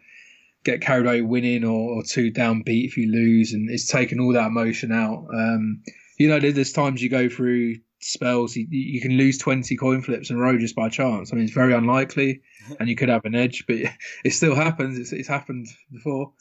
get 0.64 0.80
carried 0.80 1.06
away 1.06 1.20
winning 1.20 1.64
or, 1.64 1.98
or 1.98 2.02
too 2.02 2.30
downbeat 2.30 2.86
if 2.86 2.96
you 2.96 3.10
lose 3.10 3.52
and 3.52 3.70
it's 3.70 3.86
taking 3.86 4.20
all 4.20 4.32
that 4.32 4.46
emotion 4.46 4.92
out 4.92 5.26
um 5.32 5.82
you 6.18 6.28
know, 6.28 6.38
there's 6.38 6.72
times 6.72 7.02
you 7.02 7.08
go 7.08 7.28
through 7.28 7.76
spells, 8.00 8.54
you, 8.54 8.66
you 8.70 9.00
can 9.00 9.12
lose 9.12 9.38
20 9.38 9.76
coin 9.76 10.02
flips 10.02 10.30
in 10.30 10.36
a 10.36 10.38
row 10.38 10.58
just 10.58 10.76
by 10.76 10.88
chance. 10.88 11.32
I 11.32 11.36
mean, 11.36 11.44
it's 11.44 11.54
very 11.54 11.74
unlikely 11.74 12.42
and 12.80 12.88
you 12.88 12.96
could 12.96 13.08
have 13.08 13.24
an 13.24 13.34
edge, 13.34 13.64
but 13.66 13.76
it 14.24 14.30
still 14.30 14.54
happens. 14.54 14.98
It's, 14.98 15.12
it's 15.12 15.28
happened 15.28 15.66
before. 15.92 16.32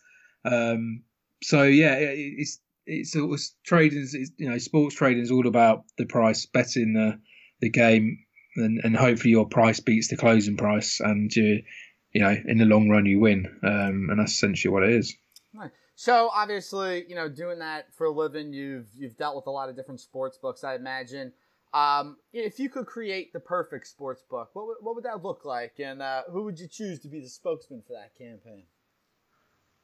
Um, 0.45 1.03
so, 1.41 1.63
yeah, 1.63 1.95
it's, 1.99 2.59
it's, 2.85 3.15
it's 3.15 3.55
trading, 3.63 3.99
it's, 3.99 4.31
you 4.37 4.49
know, 4.49 4.57
sports 4.57 4.95
trading 4.95 5.23
is 5.23 5.31
all 5.31 5.47
about 5.47 5.83
the 5.97 6.05
price, 6.05 6.45
betting 6.45 6.93
the, 6.93 7.19
the 7.61 7.69
game, 7.69 8.19
and, 8.55 8.81
and 8.83 8.95
hopefully 8.95 9.31
your 9.31 9.47
price 9.47 9.79
beats 9.79 10.09
the 10.09 10.17
closing 10.17 10.57
price 10.57 10.99
and 10.99 11.33
you, 11.35 11.63
you 12.11 12.21
know, 12.21 12.35
in 12.45 12.57
the 12.57 12.65
long 12.65 12.89
run 12.89 13.05
you 13.05 13.19
win. 13.19 13.45
Um, 13.63 14.07
and 14.09 14.19
that's 14.19 14.33
essentially 14.33 14.71
what 14.71 14.83
it 14.83 14.91
is. 14.91 15.15
So 15.95 16.31
obviously, 16.33 17.05
you 17.07 17.15
know, 17.15 17.29
doing 17.29 17.59
that 17.59 17.93
for 17.93 18.07
a 18.07 18.11
living, 18.11 18.51
you've 18.51 18.87
you've 18.97 19.15
dealt 19.15 19.35
with 19.35 19.45
a 19.45 19.51
lot 19.51 19.69
of 19.69 19.75
different 19.75 19.99
sports 19.99 20.37
books, 20.37 20.63
I 20.63 20.75
imagine. 20.75 21.31
Um, 21.71 22.17
if 22.33 22.59
you 22.59 22.67
could 22.67 22.87
create 22.87 23.31
the 23.31 23.39
perfect 23.39 23.87
sports 23.87 24.23
book, 24.27 24.49
what 24.53 24.67
would, 24.67 24.77
what 24.81 24.95
would 24.95 25.03
that 25.05 25.23
look 25.23 25.45
like, 25.45 25.79
and 25.79 26.01
uh, 26.01 26.23
who 26.31 26.43
would 26.43 26.59
you 26.59 26.67
choose 26.67 26.99
to 27.01 27.07
be 27.07 27.19
the 27.19 27.29
spokesman 27.29 27.83
for 27.85 27.93
that 27.93 28.15
campaign? 28.17 28.63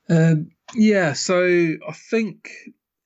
Um, 0.10 0.50
yeah, 0.74 1.14
so 1.14 1.44
I 1.44 1.94
think 1.94 2.50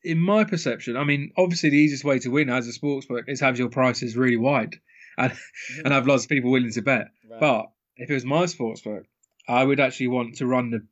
in 0.03 0.19
my 0.19 0.43
perception, 0.43 0.97
I 0.97 1.03
mean, 1.03 1.31
obviously 1.37 1.69
the 1.69 1.77
easiest 1.77 2.03
way 2.03 2.19
to 2.19 2.29
win 2.29 2.49
as 2.49 2.67
a 2.67 2.73
sports 2.73 3.05
book 3.05 3.25
is 3.27 3.39
have 3.39 3.57
your 3.57 3.69
prices 3.69 4.17
really 4.17 4.37
wide 4.37 4.75
and 5.17 5.33
and 5.83 5.93
have 5.93 6.07
lots 6.07 6.23
of 6.23 6.29
people 6.29 6.51
willing 6.51 6.71
to 6.71 6.81
bet. 6.81 7.07
Right. 7.29 7.39
But 7.39 7.71
if 7.97 8.09
it 8.09 8.13
was 8.13 8.25
my 8.25 8.45
sports 8.47 8.81
book, 8.81 9.05
I 9.47 9.63
would 9.63 9.79
actually 9.79 10.07
want 10.07 10.37
to 10.37 10.47
run 10.47 10.71
the 10.71 10.85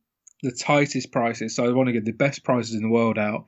the 0.43 0.51
tightest 0.51 1.11
prices. 1.11 1.55
So 1.55 1.65
I 1.65 1.71
want 1.71 1.87
to 1.87 1.93
get 1.93 2.05
the 2.05 2.11
best 2.11 2.43
prices 2.43 2.73
in 2.73 2.81
the 2.81 2.89
world 2.89 3.17
out 3.17 3.45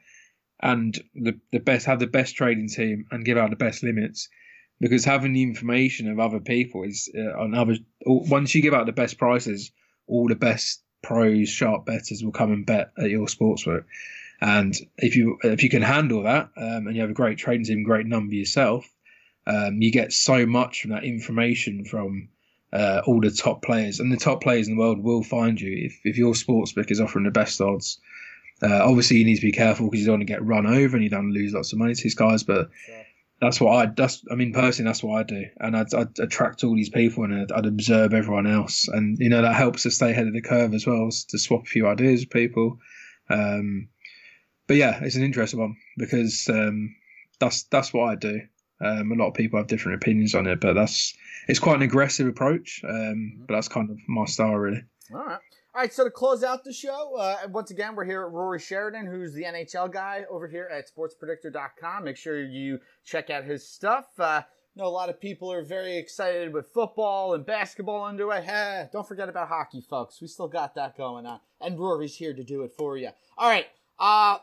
and 0.64 0.98
the, 1.14 1.40
the 1.52 1.60
best 1.60 1.86
have 1.86 2.00
the 2.00 2.08
best 2.08 2.36
trading 2.36 2.70
team 2.70 3.06
and 3.12 3.26
give 3.26 3.38
out 3.38 3.50
the 3.50 3.56
best 3.56 3.84
limits 3.84 4.30
because 4.80 5.06
having 5.06 5.34
the 5.34 5.44
information 5.44 6.10
of 6.10 6.20
other 6.20 6.40
people 6.40 6.84
is 6.84 7.10
uh, 7.16 7.40
on 7.40 7.54
other 7.54 7.76
once 8.06 8.56
you 8.56 8.62
give 8.62 8.74
out 8.74 8.86
the 8.86 8.92
best 8.92 9.18
prices 9.18 9.72
all 10.08 10.28
the 10.28 10.36
best 10.36 10.82
pros 11.04 11.50
sharp 11.50 11.86
betters 11.86 12.24
will 12.24 12.32
come 12.32 12.52
and 12.52 12.66
bet 12.66 12.92
at 12.98 13.10
your 13.10 13.28
sportsbook 13.28 13.84
and 14.44 14.76
if 14.98 15.16
you 15.16 15.38
if 15.44 15.64
you 15.64 15.70
can 15.70 15.82
handle 15.82 16.24
that 16.24 16.50
um, 16.58 16.86
and 16.88 16.96
you 16.96 17.02
have 17.02 17.10
a 17.10 17.14
great 17.22 17.38
trading 17.38 17.66
team 17.66 17.84
great 17.84 18.06
number 18.06 18.36
yourself 18.36 18.88
um, 19.48 19.82
you 19.82 19.92
get 19.92 20.14
so 20.14 20.46
much 20.46 20.82
from 20.82 20.92
that 20.92 21.04
information 21.04 21.86
from 21.86 22.30
uh, 22.74 23.02
all 23.06 23.22
the 23.22 23.30
top 23.30 23.62
players, 23.62 24.00
and 24.00 24.12
the 24.12 24.18
top 24.18 24.42
players 24.42 24.68
in 24.68 24.76
the 24.76 24.80
world 24.80 25.04
will 25.04 25.24
find 25.24 25.62
you 25.62 25.86
if, 25.86 26.00
if 26.04 26.18
your 26.18 26.34
sportsbook 26.34 26.90
is 26.90 27.00
offering 27.00 27.26
the 27.26 27.32
best 27.32 27.62
odds. 27.62 28.00
Uh, 28.62 28.82
obviously, 28.84 29.18
you 29.18 29.26
need 29.26 29.36
to 29.36 29.42
be 29.42 29.52
careful 29.52 29.86
because 29.86 30.00
you 30.00 30.06
don't 30.08 30.20
want 30.20 30.28
to 30.28 30.34
get 30.34 30.44
run 30.44 30.66
over 30.66 30.96
and 30.96 31.04
you 31.04 31.10
don't 31.10 31.32
lose 31.32 31.54
lots 31.54 31.72
of 31.72 31.80
money 31.80 31.94
to 31.94 32.02
these 32.02 32.16
guys. 32.16 32.42
But 32.44 32.70
that's 33.40 33.62
what 33.62 33.76
I. 33.76 33.92
That's 33.96 34.24
I 34.32 34.36
mean, 34.36 34.54
personally, 34.54 34.90
that's 34.90 35.04
what 35.04 35.20
I 35.20 35.24
do, 35.24 35.46
and 35.60 35.78
I'd, 35.78 35.94
I'd 35.94 36.20
attract 36.20 36.64
all 36.64 36.76
these 36.76 36.90
people 36.90 37.26
and 37.26 37.42
I'd, 37.42 37.52
I'd, 37.52 37.66
observe 37.66 38.14
everyone 38.14 38.48
else, 38.48 38.88
and 38.88 39.20
you 39.20 39.30
know 39.30 39.42
that 39.44 39.56
helps 39.56 39.84
to 39.84 39.92
stay 39.92 40.12
ahead 40.12 40.28
of 40.28 40.34
the 40.34 40.42
curve 40.42 40.74
as 40.74 40.88
well, 40.88 41.10
to 41.30 41.38
swap 41.38 41.64
a 41.64 41.66
few 41.66 41.88
ideas 41.88 42.22
with 42.22 42.32
people. 42.32 42.80
Um, 43.30 43.90
but 44.68 44.78
yeah, 44.78 45.00
it's 45.02 45.16
an 45.16 45.24
interesting 45.24 45.60
one 45.60 45.76
because 45.98 46.50
um, 46.50 46.96
that's 47.40 47.64
that's 47.64 47.94
what 47.94 48.10
I 48.10 48.16
do. 48.16 48.42
Um, 48.82 49.12
a 49.12 49.16
lot 49.16 49.30
of 49.30 49.34
people 49.34 49.60
have 49.60 49.68
different 49.68 50.02
opinions 50.02 50.36
on 50.36 50.48
it, 50.48 50.60
but 50.60 50.74
that's 50.74 51.14
it's 51.48 51.60
quite 51.60 51.78
an 51.78 51.82
aggressive 51.84 52.28
approach. 52.28 52.82
Um, 52.84 52.92
mm-hmm. 52.94 53.46
But 53.48 53.56
that's 53.56 53.68
kind 53.68 53.90
of 53.90 53.98
my 54.08 54.26
style, 54.26 54.56
really. 54.56 54.84
All 55.14 55.26
right. 55.26 55.40
All 55.76 55.82
right, 55.82 55.92
so 55.92 56.04
to 56.04 56.12
close 56.12 56.44
out 56.44 56.64
the 56.64 56.72
show, 56.72 57.16
uh, 57.16 57.48
once 57.50 57.72
again, 57.72 57.96
we're 57.96 58.06
here 58.06 58.22
at 58.22 58.32
Rory 58.32 58.60
Sheridan, 58.60 59.08
who's 59.08 59.34
the 59.34 59.42
NHL 59.42 59.92
guy 59.92 60.24
over 60.30 60.48
here 60.48 60.70
at 60.72 60.86
sportspredictor.com. 60.88 62.04
Make 62.04 62.16
sure 62.16 62.44
you 62.44 62.80
check 63.04 63.32
out 63.32 63.44
his 63.44 63.68
stuff. 63.68 64.06
Uh, 64.20 64.44
know 64.76 64.86
a 64.86 64.88
lot 64.88 65.10
of 65.10 65.20
people 65.20 65.52
are 65.52 65.64
very 65.64 65.98
excited 65.98 66.54
with 66.54 66.68
football 66.68 67.34
and 67.34 67.46
basketball 67.46 68.06
underway. 68.06 68.42
Hey, 68.42 68.88
don't 68.92 69.08
forget 69.08 69.30
about 69.30 69.48
hockey, 69.48 69.82
folks. 69.82 70.22
We 70.22 70.28
still 70.28 70.48
got 70.48 70.76
that 70.76 70.98
going 70.98 71.26
on. 71.26 71.40
And 71.62 71.80
Rory's 71.80 72.16
here 72.16 72.34
to 72.34 72.44
do 72.44 72.64
it 72.64 72.72
for 72.78 72.98
you. 72.98 73.10
All 73.38 73.50
right. 73.50 73.68
Uh, 74.00 74.38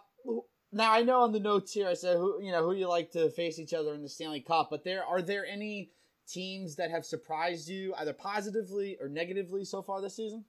now 0.72 0.92
I 0.92 1.02
know 1.02 1.20
on 1.20 1.32
the 1.32 1.40
notes 1.40 1.72
here 1.72 1.88
I 1.88 1.94
said 1.94 2.16
who 2.16 2.42
you 2.42 2.52
know 2.52 2.64
who 2.64 2.74
you 2.74 2.88
like 2.88 3.10
to 3.12 3.30
face 3.30 3.58
each 3.58 3.74
other 3.74 3.94
in 3.94 4.02
the 4.02 4.08
Stanley 4.08 4.40
Cup, 4.40 4.68
but 4.70 4.84
there 4.84 5.04
are 5.04 5.22
there 5.22 5.46
any 5.46 5.90
teams 6.28 6.76
that 6.76 6.90
have 6.90 7.04
surprised 7.04 7.68
you 7.68 7.94
either 7.98 8.12
positively 8.12 8.96
or 9.00 9.08
negatively 9.08 9.64
so 9.64 9.82
far 9.82 10.00
this 10.00 10.16
season? 10.16 10.44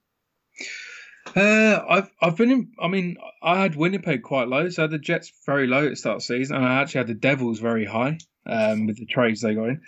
Uh, 1.36 1.84
I've 1.88 2.12
I've 2.22 2.38
been 2.38 2.52
in. 2.52 2.72
I 2.80 2.88
mean, 2.88 3.18
I 3.42 3.62
had 3.62 3.76
Winnipeg 3.76 4.24
quite 4.24 4.48
low, 4.48 4.70
so 4.70 4.82
I 4.82 4.84
had 4.84 4.92
the 4.92 5.00
Jets 5.00 5.32
very 5.46 5.68
low 5.68 5.88
at 5.88 5.98
start 5.98 6.18
of 6.18 6.22
the 6.22 6.26
season, 6.26 6.58
and 6.58 6.66
I 6.66 6.82
actually 6.82 7.00
had 7.00 7.08
the 7.08 7.14
Devils 7.14 7.60
very 7.60 7.86
high 7.86 8.18
um, 8.46 8.88
with 8.88 8.98
the 8.98 9.06
trades 9.06 9.42
they 9.42 9.54
got 9.54 9.70
in. 9.70 9.82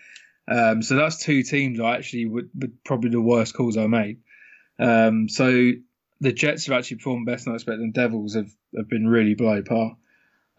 Um, 0.48 0.82
so 0.82 0.96
that's 0.96 1.24
two 1.24 1.42
teams 1.44 1.80
I 1.80 1.96
actually 1.96 2.26
would, 2.26 2.50
would 2.56 2.84
probably 2.84 3.10
the 3.10 3.22
worst 3.22 3.56
calls 3.56 3.78
I 3.78 3.88
made. 3.88 4.20
Um, 4.78 5.30
so 5.30 5.72
the 6.20 6.34
Jets 6.34 6.68
have 6.68 6.78
actually 6.78 6.98
performed 6.98 7.26
best 7.26 7.46
than 7.46 7.54
I 7.54 7.56
expected, 7.56 7.82
and 7.82 7.94
Devils 7.94 8.36
have, 8.36 8.52
have 8.76 8.90
been 8.90 9.08
really 9.08 9.36
below 9.36 9.62
par. 9.64 9.98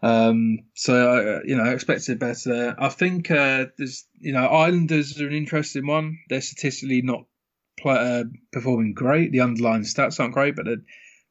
Um, 0.01 0.59
so 0.73 0.93
I, 0.93 1.47
you 1.47 1.55
know, 1.55 1.63
I 1.63 1.73
expected 1.73 2.19
better 2.19 2.53
there. 2.53 2.75
I 2.83 2.89
think 2.89 3.31
uh, 3.31 3.65
there's 3.77 4.05
you 4.19 4.33
know 4.33 4.45
Islanders 4.45 5.19
are 5.21 5.27
an 5.27 5.33
interesting 5.33 5.87
one. 5.87 6.19
They're 6.29 6.41
statistically 6.41 7.01
not 7.01 7.25
play, 7.79 7.95
uh, 7.95 8.23
performing 8.51 8.93
great. 8.93 9.31
The 9.31 9.41
underlying 9.41 9.83
stats 9.83 10.19
aren't 10.19 10.33
great, 10.33 10.55
but 10.55 10.65
they're 10.65 10.83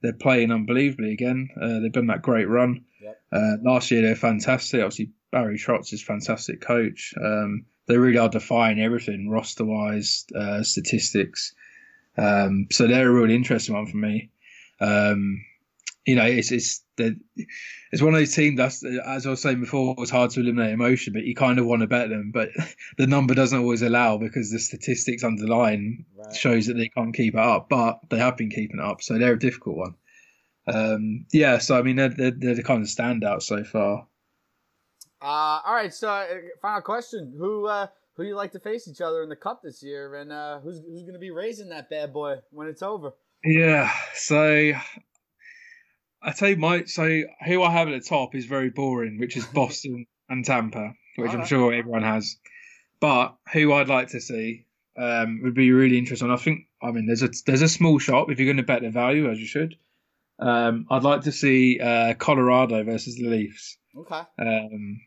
they're 0.02 0.12
playing 0.12 0.52
unbelievably 0.52 1.12
again. 1.12 1.48
Uh, 1.60 1.80
they've 1.80 1.92
done 1.92 2.08
that 2.08 2.22
great 2.22 2.48
run. 2.48 2.84
Yep. 3.00 3.20
Uh, 3.32 3.56
last 3.62 3.90
year 3.90 4.02
they're 4.02 4.16
fantastic. 4.16 4.80
Obviously 4.82 5.12
Barry 5.32 5.56
Trotz 5.56 5.92
is 5.92 6.02
fantastic 6.02 6.60
coach. 6.60 7.14
Um, 7.20 7.64
they 7.86 7.96
really 7.96 8.18
are 8.18 8.28
defying 8.28 8.80
everything 8.80 9.28
roster 9.28 9.64
wise, 9.64 10.26
uh, 10.34 10.62
statistics. 10.62 11.54
Um, 12.16 12.68
so 12.70 12.86
they're 12.86 13.08
a 13.08 13.12
really 13.12 13.34
interesting 13.34 13.74
one 13.74 13.86
for 13.86 13.96
me. 13.96 14.30
Um, 14.80 15.44
you 16.06 16.16
know, 16.16 16.24
it's 16.24 16.52
it's 16.52 16.83
it's 16.96 18.02
one 18.02 18.14
of 18.14 18.20
those 18.20 18.34
teams 18.34 18.56
that's 18.56 18.84
as 18.84 19.26
I 19.26 19.30
was 19.30 19.42
saying 19.42 19.60
before, 19.60 19.94
it's 19.98 20.10
hard 20.10 20.30
to 20.32 20.40
eliminate 20.40 20.72
emotion, 20.72 21.12
but 21.12 21.24
you 21.24 21.34
kind 21.34 21.58
of 21.58 21.66
want 21.66 21.82
to 21.82 21.86
bet 21.86 22.08
them, 22.08 22.30
but 22.32 22.50
the 22.98 23.06
number 23.06 23.34
doesn't 23.34 23.58
always 23.58 23.82
allow 23.82 24.18
because 24.18 24.50
the 24.50 24.58
statistics 24.58 25.24
underlying 25.24 26.04
right. 26.16 26.34
shows 26.34 26.66
that 26.66 26.74
they 26.74 26.88
can't 26.88 27.14
keep 27.14 27.34
it 27.34 27.40
up, 27.40 27.68
but 27.68 28.00
they 28.10 28.18
have 28.18 28.36
been 28.36 28.50
keeping 28.50 28.78
it 28.78 28.84
up, 28.84 29.02
so 29.02 29.18
they're 29.18 29.34
a 29.34 29.38
difficult 29.38 29.76
one. 29.76 29.94
Um, 30.66 31.26
yeah, 31.32 31.58
so 31.58 31.78
I 31.78 31.82
mean, 31.82 31.96
they're, 31.96 32.08
they're, 32.08 32.30
they're 32.30 32.54
the 32.54 32.62
kind 32.62 32.82
of 32.82 32.88
standout 32.88 33.42
so 33.42 33.64
far. 33.64 34.06
Uh, 35.20 35.60
all 35.64 35.74
right, 35.74 35.92
so 35.92 36.08
uh, 36.08 36.26
final 36.60 36.82
question: 36.82 37.34
Who 37.38 37.66
uh, 37.66 37.86
who 38.14 38.24
do 38.24 38.28
you 38.28 38.36
like 38.36 38.52
to 38.52 38.60
face 38.60 38.88
each 38.88 39.00
other 39.00 39.22
in 39.22 39.28
the 39.28 39.36
cup 39.36 39.62
this 39.62 39.82
year, 39.82 40.16
and 40.16 40.30
uh, 40.30 40.60
who's 40.60 40.80
who's 40.80 41.02
going 41.02 41.14
to 41.14 41.18
be 41.18 41.30
raising 41.30 41.70
that 41.70 41.90
bad 41.90 42.12
boy 42.12 42.36
when 42.50 42.68
it's 42.68 42.82
over? 42.82 43.12
Yeah, 43.42 43.90
so 44.14 44.72
I 46.24 46.32
tell 46.32 46.48
you, 46.48 46.56
my 46.56 46.84
so 46.84 47.22
who 47.46 47.62
I 47.62 47.70
have 47.70 47.88
at 47.88 48.02
the 48.02 48.08
top 48.08 48.34
is 48.34 48.46
very 48.46 48.70
boring, 48.70 49.18
which 49.18 49.36
is 49.36 49.44
Boston 49.54 50.06
and 50.28 50.44
Tampa, 50.44 50.94
which 51.16 51.32
I'm 51.32 51.44
sure 51.44 51.72
everyone 51.72 52.02
has. 52.02 52.36
But 53.00 53.36
who 53.52 53.72
I'd 53.72 53.88
like 53.88 54.08
to 54.08 54.20
see 54.20 54.66
um, 54.96 55.40
would 55.42 55.54
be 55.54 55.72
really 55.72 55.98
interesting. 55.98 56.30
I 56.30 56.36
think, 56.36 56.66
I 56.82 56.90
mean, 56.90 57.06
there's 57.06 57.22
a 57.22 57.30
there's 57.46 57.62
a 57.62 57.68
small 57.68 57.98
shop 57.98 58.30
if 58.30 58.38
you're 58.38 58.46
going 58.46 58.56
to 58.56 58.62
bet 58.62 58.82
the 58.82 58.90
value, 58.90 59.30
as 59.30 59.38
you 59.38 59.46
should. 59.46 59.76
Um, 60.38 60.86
I'd 60.90 61.04
like 61.04 61.22
to 61.22 61.32
see 61.32 61.78
uh, 61.78 62.14
Colorado 62.14 62.82
versus 62.82 63.16
the 63.16 63.28
Leafs. 63.28 63.76
Okay. 63.96 64.22
Um, 64.38 65.00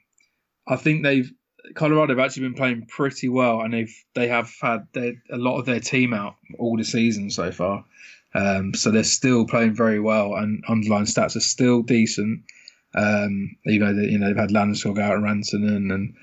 I 0.68 0.76
think 0.76 1.04
they've 1.04 1.32
Colorado 1.76 2.16
have 2.16 2.26
actually 2.26 2.44
been 2.44 2.54
playing 2.56 2.86
pretty 2.88 3.30
well, 3.30 3.62
and 3.62 3.74
they've 3.74 4.04
they 4.14 4.28
have 4.28 4.54
had 4.62 4.88
their, 4.94 5.14
a 5.32 5.38
lot 5.38 5.60
of 5.60 5.66
their 5.66 5.80
team 5.80 6.14
out 6.14 6.36
all 6.58 6.78
the 6.78 6.84
season 6.84 7.30
so 7.30 7.52
far. 7.52 7.86
Um, 8.34 8.74
so 8.74 8.92
they're 8.92 9.04
still 9.04 9.46
playing 9.46 9.74
very 9.74 10.00
well, 10.00 10.36
and 10.36 10.64
underlying 10.68 11.06
stats 11.06 11.36
are 11.36 11.42
still 11.42 11.82
decent. 11.82 12.44
Um, 12.96 13.56
even 13.66 13.88
though 13.88 14.02
they, 14.02 14.10
you 14.10 14.18
know 14.18 14.28
they've 14.28 14.38
had 14.38 14.50
Landeskog 14.50 15.00
out 15.00 15.16
and 15.16 15.24
Rantanen, 15.24 15.94
and 15.94 16.16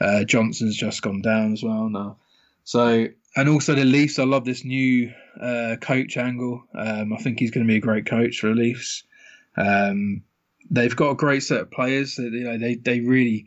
uh, 0.00 0.24
Johnson's 0.24 0.76
just 0.76 1.02
gone 1.02 1.22
down 1.22 1.52
as 1.52 1.62
well 1.62 1.88
now. 1.88 2.16
So 2.64 3.08
and 3.36 3.48
also 3.48 3.74
the 3.74 3.84
Leafs, 3.84 4.18
I 4.18 4.24
love 4.24 4.44
this 4.44 4.64
new 4.64 5.12
uh, 5.40 5.76
coach 5.80 6.16
angle. 6.16 6.64
Um, 6.74 7.12
I 7.12 7.16
think 7.18 7.38
he's 7.38 7.50
going 7.50 7.66
to 7.66 7.70
be 7.70 7.76
a 7.76 7.80
great 7.80 8.06
coach 8.06 8.38
for 8.40 8.48
the 8.48 8.54
Leafs. 8.54 9.04
Um, 9.56 10.22
they've 10.70 10.96
got 10.96 11.10
a 11.10 11.16
great 11.16 11.42
set 11.42 11.60
of 11.60 11.70
players. 11.70 12.18
You 12.18 12.30
know, 12.30 12.58
they 12.58 12.76
they 12.76 13.00
really. 13.00 13.46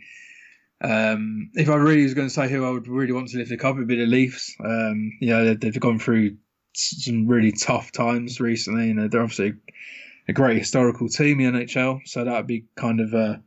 Um, 0.81 1.51
if 1.55 1.69
I 1.69 1.75
really 1.75 2.03
was 2.03 2.13
going 2.13 2.27
to 2.27 2.33
say 2.33 2.49
who 2.49 2.65
I 2.65 2.69
would 2.69 2.87
really 2.87 3.11
want 3.11 3.29
to 3.29 3.37
lift 3.37 3.49
the 3.49 3.57
cup, 3.57 3.75
it'd 3.75 3.87
be 3.87 3.97
the 3.97 4.05
Leafs. 4.05 4.55
Um, 4.63 5.11
you 5.19 5.29
know, 5.29 5.45
they've, 5.45 5.59
they've 5.59 5.79
gone 5.79 5.99
through 5.99 6.37
some 6.73 7.27
really 7.27 7.51
tough 7.51 7.91
times 7.91 8.39
recently. 8.39 8.87
You 8.87 8.93
know, 8.93 9.07
they're 9.07 9.21
obviously 9.21 9.53
a 10.27 10.33
great 10.33 10.57
historical 10.57 11.09
team 11.09 11.39
in 11.41 11.53
the 11.53 11.65
NHL, 11.65 12.01
so 12.05 12.23
that'd 12.23 12.47
be 12.47 12.65
kind 12.75 13.01
of. 13.01 13.13
Uh, 13.13 13.37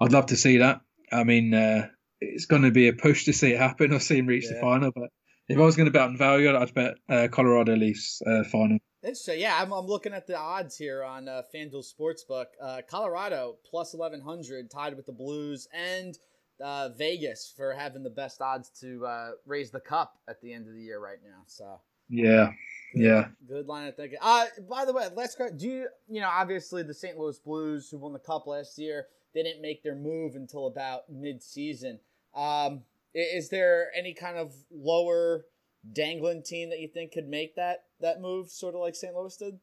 I'd 0.00 0.12
love 0.12 0.26
to 0.26 0.36
see 0.36 0.58
that. 0.58 0.80
I 1.12 1.24
mean, 1.24 1.54
uh, 1.54 1.88
it's 2.20 2.46
going 2.46 2.62
to 2.62 2.70
be 2.70 2.88
a 2.88 2.92
push 2.92 3.24
to 3.26 3.32
see 3.32 3.52
it 3.52 3.58
happen 3.58 3.92
or 3.92 4.00
see 4.00 4.18
him 4.18 4.26
reach 4.26 4.44
yeah. 4.44 4.54
the 4.54 4.60
final. 4.60 4.90
But 4.94 5.10
if 5.48 5.58
I 5.58 5.62
was 5.62 5.76
going 5.76 5.86
to 5.86 5.92
bet 5.92 6.02
on 6.02 6.16
value, 6.16 6.56
I'd 6.56 6.74
bet 6.74 6.94
uh, 7.08 7.28
Colorado 7.30 7.76
Leafs 7.76 8.22
uh, 8.26 8.44
final. 8.44 8.78
Interesting. 9.02 9.40
Yeah, 9.40 9.58
I'm, 9.60 9.72
I'm 9.72 9.86
looking 9.86 10.12
at 10.12 10.26
the 10.26 10.36
odds 10.36 10.76
here 10.76 11.02
on 11.02 11.28
uh, 11.28 11.42
FanDuel 11.54 11.84
Sportsbook. 11.84 12.46
Uh, 12.62 12.82
Colorado 12.88 13.56
plus 13.68 13.94
1100, 13.94 14.70
tied 14.70 14.94
with 14.96 15.06
the 15.06 15.12
Blues 15.12 15.66
and 15.72 16.16
uh, 16.62 16.90
Vegas 16.96 17.52
for 17.56 17.72
having 17.72 18.02
the 18.02 18.10
best 18.10 18.40
odds 18.40 18.70
to 18.80 19.06
uh, 19.06 19.30
raise 19.46 19.70
the 19.70 19.80
cup 19.80 20.18
at 20.28 20.40
the 20.40 20.52
end 20.52 20.68
of 20.68 20.74
the 20.74 20.80
year 20.80 21.00
right 21.00 21.18
now. 21.24 21.42
So 21.46 21.80
yeah, 22.08 22.52
Good, 22.92 23.02
yeah. 23.02 23.28
Good 23.48 23.66
line 23.66 23.88
of 23.88 23.96
thinking. 23.96 24.18
Uh, 24.20 24.46
by 24.68 24.84
the 24.84 24.92
way, 24.92 25.08
let's 25.14 25.34
go. 25.34 25.48
Do 25.50 25.66
you, 25.68 25.88
you 26.08 26.20
know, 26.20 26.28
obviously 26.28 26.82
the 26.82 26.94
St. 26.94 27.16
Louis 27.16 27.38
Blues, 27.38 27.88
who 27.90 27.98
won 27.98 28.12
the 28.12 28.18
Cup 28.18 28.46
last 28.46 28.78
year, 28.78 29.06
they 29.34 29.42
didn't 29.42 29.62
make 29.62 29.82
their 29.82 29.94
move 29.94 30.34
until 30.34 30.66
about 30.66 31.02
mid-season. 31.08 32.00
Um, 32.34 32.82
is 33.14 33.48
there 33.48 33.90
any 33.96 34.12
kind 34.14 34.36
of 34.36 34.52
lower 34.72 35.46
dangling 35.92 36.42
team 36.42 36.70
that 36.70 36.80
you 36.80 36.88
think 36.88 37.12
could 37.12 37.28
make 37.28 37.56
that 37.56 37.84
that 38.00 38.20
move, 38.20 38.50
sort 38.50 38.74
of 38.74 38.80
like 38.80 38.94
St. 38.94 39.14
Louis 39.14 39.36
did? 39.36 39.58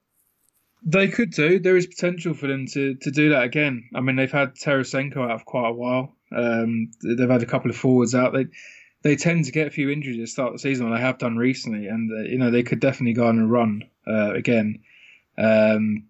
They 0.83 1.07
could 1.07 1.31
do. 1.31 1.59
There 1.59 1.75
is 1.75 1.87
potential 1.87 2.33
for 2.33 2.47
them 2.47 2.67
to, 2.67 2.95
to 2.95 3.11
do 3.11 3.29
that 3.29 3.43
again. 3.43 3.89
I 3.95 4.01
mean, 4.01 4.15
they've 4.15 4.31
had 4.31 4.55
Tarasenko 4.55 5.29
out 5.29 5.39
for 5.39 5.45
quite 5.45 5.69
a 5.69 5.73
while. 5.73 6.15
Um, 6.31 6.91
they've 7.03 7.29
had 7.29 7.43
a 7.43 7.47
couple 7.47 7.71
of 7.71 7.77
forwards 7.77 8.13
out. 8.13 8.33
They 8.33 8.45
they 9.03 9.15
tend 9.15 9.45
to 9.45 9.51
get 9.51 9.67
a 9.67 9.71
few 9.71 9.89
injuries 9.89 10.17
at 10.17 10.21
the 10.21 10.27
start 10.27 10.47
of 10.49 10.53
the 10.55 10.59
season, 10.59 10.87
and 10.87 10.95
they 10.95 11.01
have 11.01 11.17
done 11.17 11.37
recently. 11.37 11.87
And 11.87 12.11
uh, 12.11 12.29
you 12.29 12.37
know 12.37 12.51
they 12.51 12.63
could 12.63 12.79
definitely 12.79 13.13
go 13.13 13.27
on 13.27 13.39
a 13.39 13.47
run 13.47 13.83
uh, 14.07 14.33
again. 14.33 14.79
Um, 15.37 16.07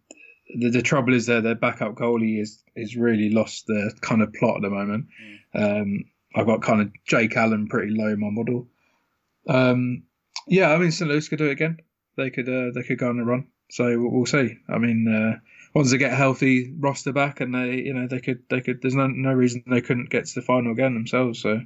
the, 0.56 0.70
the 0.70 0.82
trouble 0.82 1.14
is 1.14 1.26
that 1.28 1.44
their 1.44 1.56
backup 1.56 1.96
goalie 1.96 2.42
is 2.42 2.64
is 2.76 2.96
really 2.96 3.30
lost 3.30 3.68
the 3.68 3.94
kind 4.02 4.22
of 4.22 4.34
plot 4.34 4.58
at 4.58 4.62
the 4.64 4.70
moment. 4.70 5.08
Mm. 5.56 5.82
Um, 5.82 6.06
I've 6.36 6.46
got 6.46 6.62
kind 6.62 6.82
of 6.82 6.92
Jake 7.06 7.36
Allen 7.36 7.68
pretty 7.68 7.94
low 7.94 8.08
in 8.08 8.20
my 8.20 8.30
model. 8.30 8.68
Um, 9.48 10.04
yeah, 10.48 10.72
I 10.72 10.78
mean 10.78 10.92
St. 10.92 11.10
Louis 11.10 11.28
could 11.28 11.40
do 11.40 11.48
it 11.48 11.52
again. 11.52 11.78
They 12.16 12.30
could 12.30 12.48
uh, 12.50 12.72
they 12.74 12.84
could 12.84 12.98
go 12.98 13.10
on 13.10 13.20
a 13.20 13.26
run. 13.26 13.48
So 13.70 14.00
we'll, 14.00 14.26
see. 14.26 14.58
I 14.70 14.78
mean, 14.78 15.08
uh, 15.08 15.40
once 15.74 15.92
they 15.92 15.98
get 15.98 16.14
healthy 16.14 16.74
roster 16.80 17.12
back, 17.12 17.42
and 17.42 17.54
they 17.54 17.76
you 17.76 17.94
know 17.94 18.08
they 18.08 18.20
could 18.20 18.44
they 18.50 18.62
could. 18.62 18.82
There's 18.82 18.96
no 18.96 19.08
no 19.08 19.34
reason 19.34 19.64
they 19.68 19.82
couldn't 19.82 20.10
get 20.10 20.26
to 20.26 20.36
the 20.36 20.42
final 20.42 20.72
again 20.72 20.94
themselves. 20.94 21.42
So. 21.42 21.62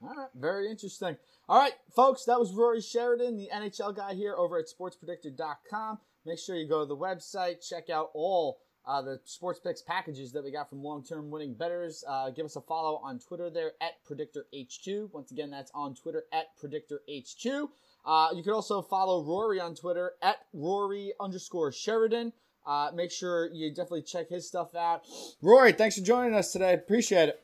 All 0.00 0.14
right, 0.14 0.28
very 0.34 0.70
interesting. 0.70 1.16
All 1.48 1.58
right, 1.58 1.72
folks, 1.94 2.24
that 2.24 2.38
was 2.38 2.52
Rory 2.52 2.80
Sheridan, 2.80 3.36
the 3.36 3.48
NHL 3.52 3.96
guy 3.96 4.14
here 4.14 4.36
over 4.36 4.58
at 4.58 4.66
SportsPredictor.com. 4.66 5.98
Make 6.24 6.38
sure 6.38 6.54
you 6.54 6.68
go 6.68 6.80
to 6.80 6.86
the 6.86 6.96
website, 6.96 7.66
check 7.66 7.90
out 7.90 8.10
all 8.14 8.58
uh, 8.88 9.02
the 9.02 9.20
sports 9.24 9.60
picks 9.60 9.82
packages 9.82 10.32
that 10.32 10.42
we 10.42 10.50
got 10.50 10.68
from 10.70 10.82
long 10.82 11.04
term 11.04 11.30
winning 11.30 11.54
betters. 11.54 12.02
Uh, 12.08 12.30
give 12.30 12.46
us 12.46 12.56
a 12.56 12.60
follow 12.60 13.00
on 13.04 13.18
Twitter 13.18 13.50
there 13.50 13.72
at 13.80 13.92
PredictorHQ. 14.08 15.12
Once 15.12 15.30
again, 15.30 15.50
that's 15.50 15.70
on 15.74 15.94
Twitter 15.94 16.24
at 16.32 16.46
PredictorHQ. 16.62 17.68
Uh, 18.08 18.28
you 18.34 18.42
can 18.42 18.54
also 18.54 18.80
follow 18.80 19.22
Rory 19.22 19.60
on 19.60 19.74
Twitter 19.74 20.12
at 20.22 20.36
Rory 20.54 21.12
underscore 21.20 21.70
Sheridan. 21.70 22.32
Uh, 22.66 22.90
make 22.94 23.10
sure 23.10 23.50
you 23.52 23.68
definitely 23.68 24.02
check 24.02 24.30
his 24.30 24.48
stuff 24.48 24.74
out. 24.74 25.02
Rory, 25.42 25.72
thanks 25.72 25.98
for 25.98 26.04
joining 26.04 26.34
us 26.34 26.50
today. 26.50 26.72
Appreciate 26.72 27.28
it. 27.28 27.42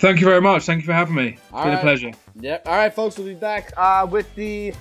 Thank 0.00 0.20
you 0.20 0.26
very 0.26 0.42
much. 0.42 0.64
Thank 0.64 0.80
you 0.82 0.86
for 0.86 0.92
having 0.92 1.14
me. 1.14 1.28
It's 1.28 1.40
All 1.52 1.64
been 1.64 1.72
right. 1.72 1.78
a 1.78 1.82
pleasure. 1.82 2.12
Yep. 2.38 2.68
All 2.68 2.76
right, 2.76 2.92
folks, 2.92 3.16
we'll 3.16 3.28
be 3.28 3.34
back 3.34 3.72
uh, 3.78 4.06
with 4.10 4.32
the 4.34 4.74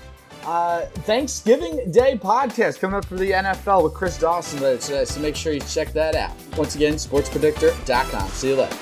uh, 0.46 0.82
Thanksgiving 0.82 1.90
Day 1.92 2.18
podcast 2.18 2.80
coming 2.80 2.98
up 2.98 3.06
for 3.06 3.16
the 3.16 3.32
NFL 3.32 3.84
with 3.84 3.94
Chris 3.94 4.18
Dawson 4.18 4.60
later 4.60 4.82
today. 4.82 5.06
So 5.06 5.22
make 5.22 5.38
sure 5.38 5.54
you 5.54 5.62
check 5.62 5.94
that 5.94 6.16
out. 6.16 6.32
Once 6.58 6.76
again, 6.76 6.96
sportspredictor.com. 6.96 8.28
See 8.30 8.50
you 8.50 8.56
later. 8.58 8.78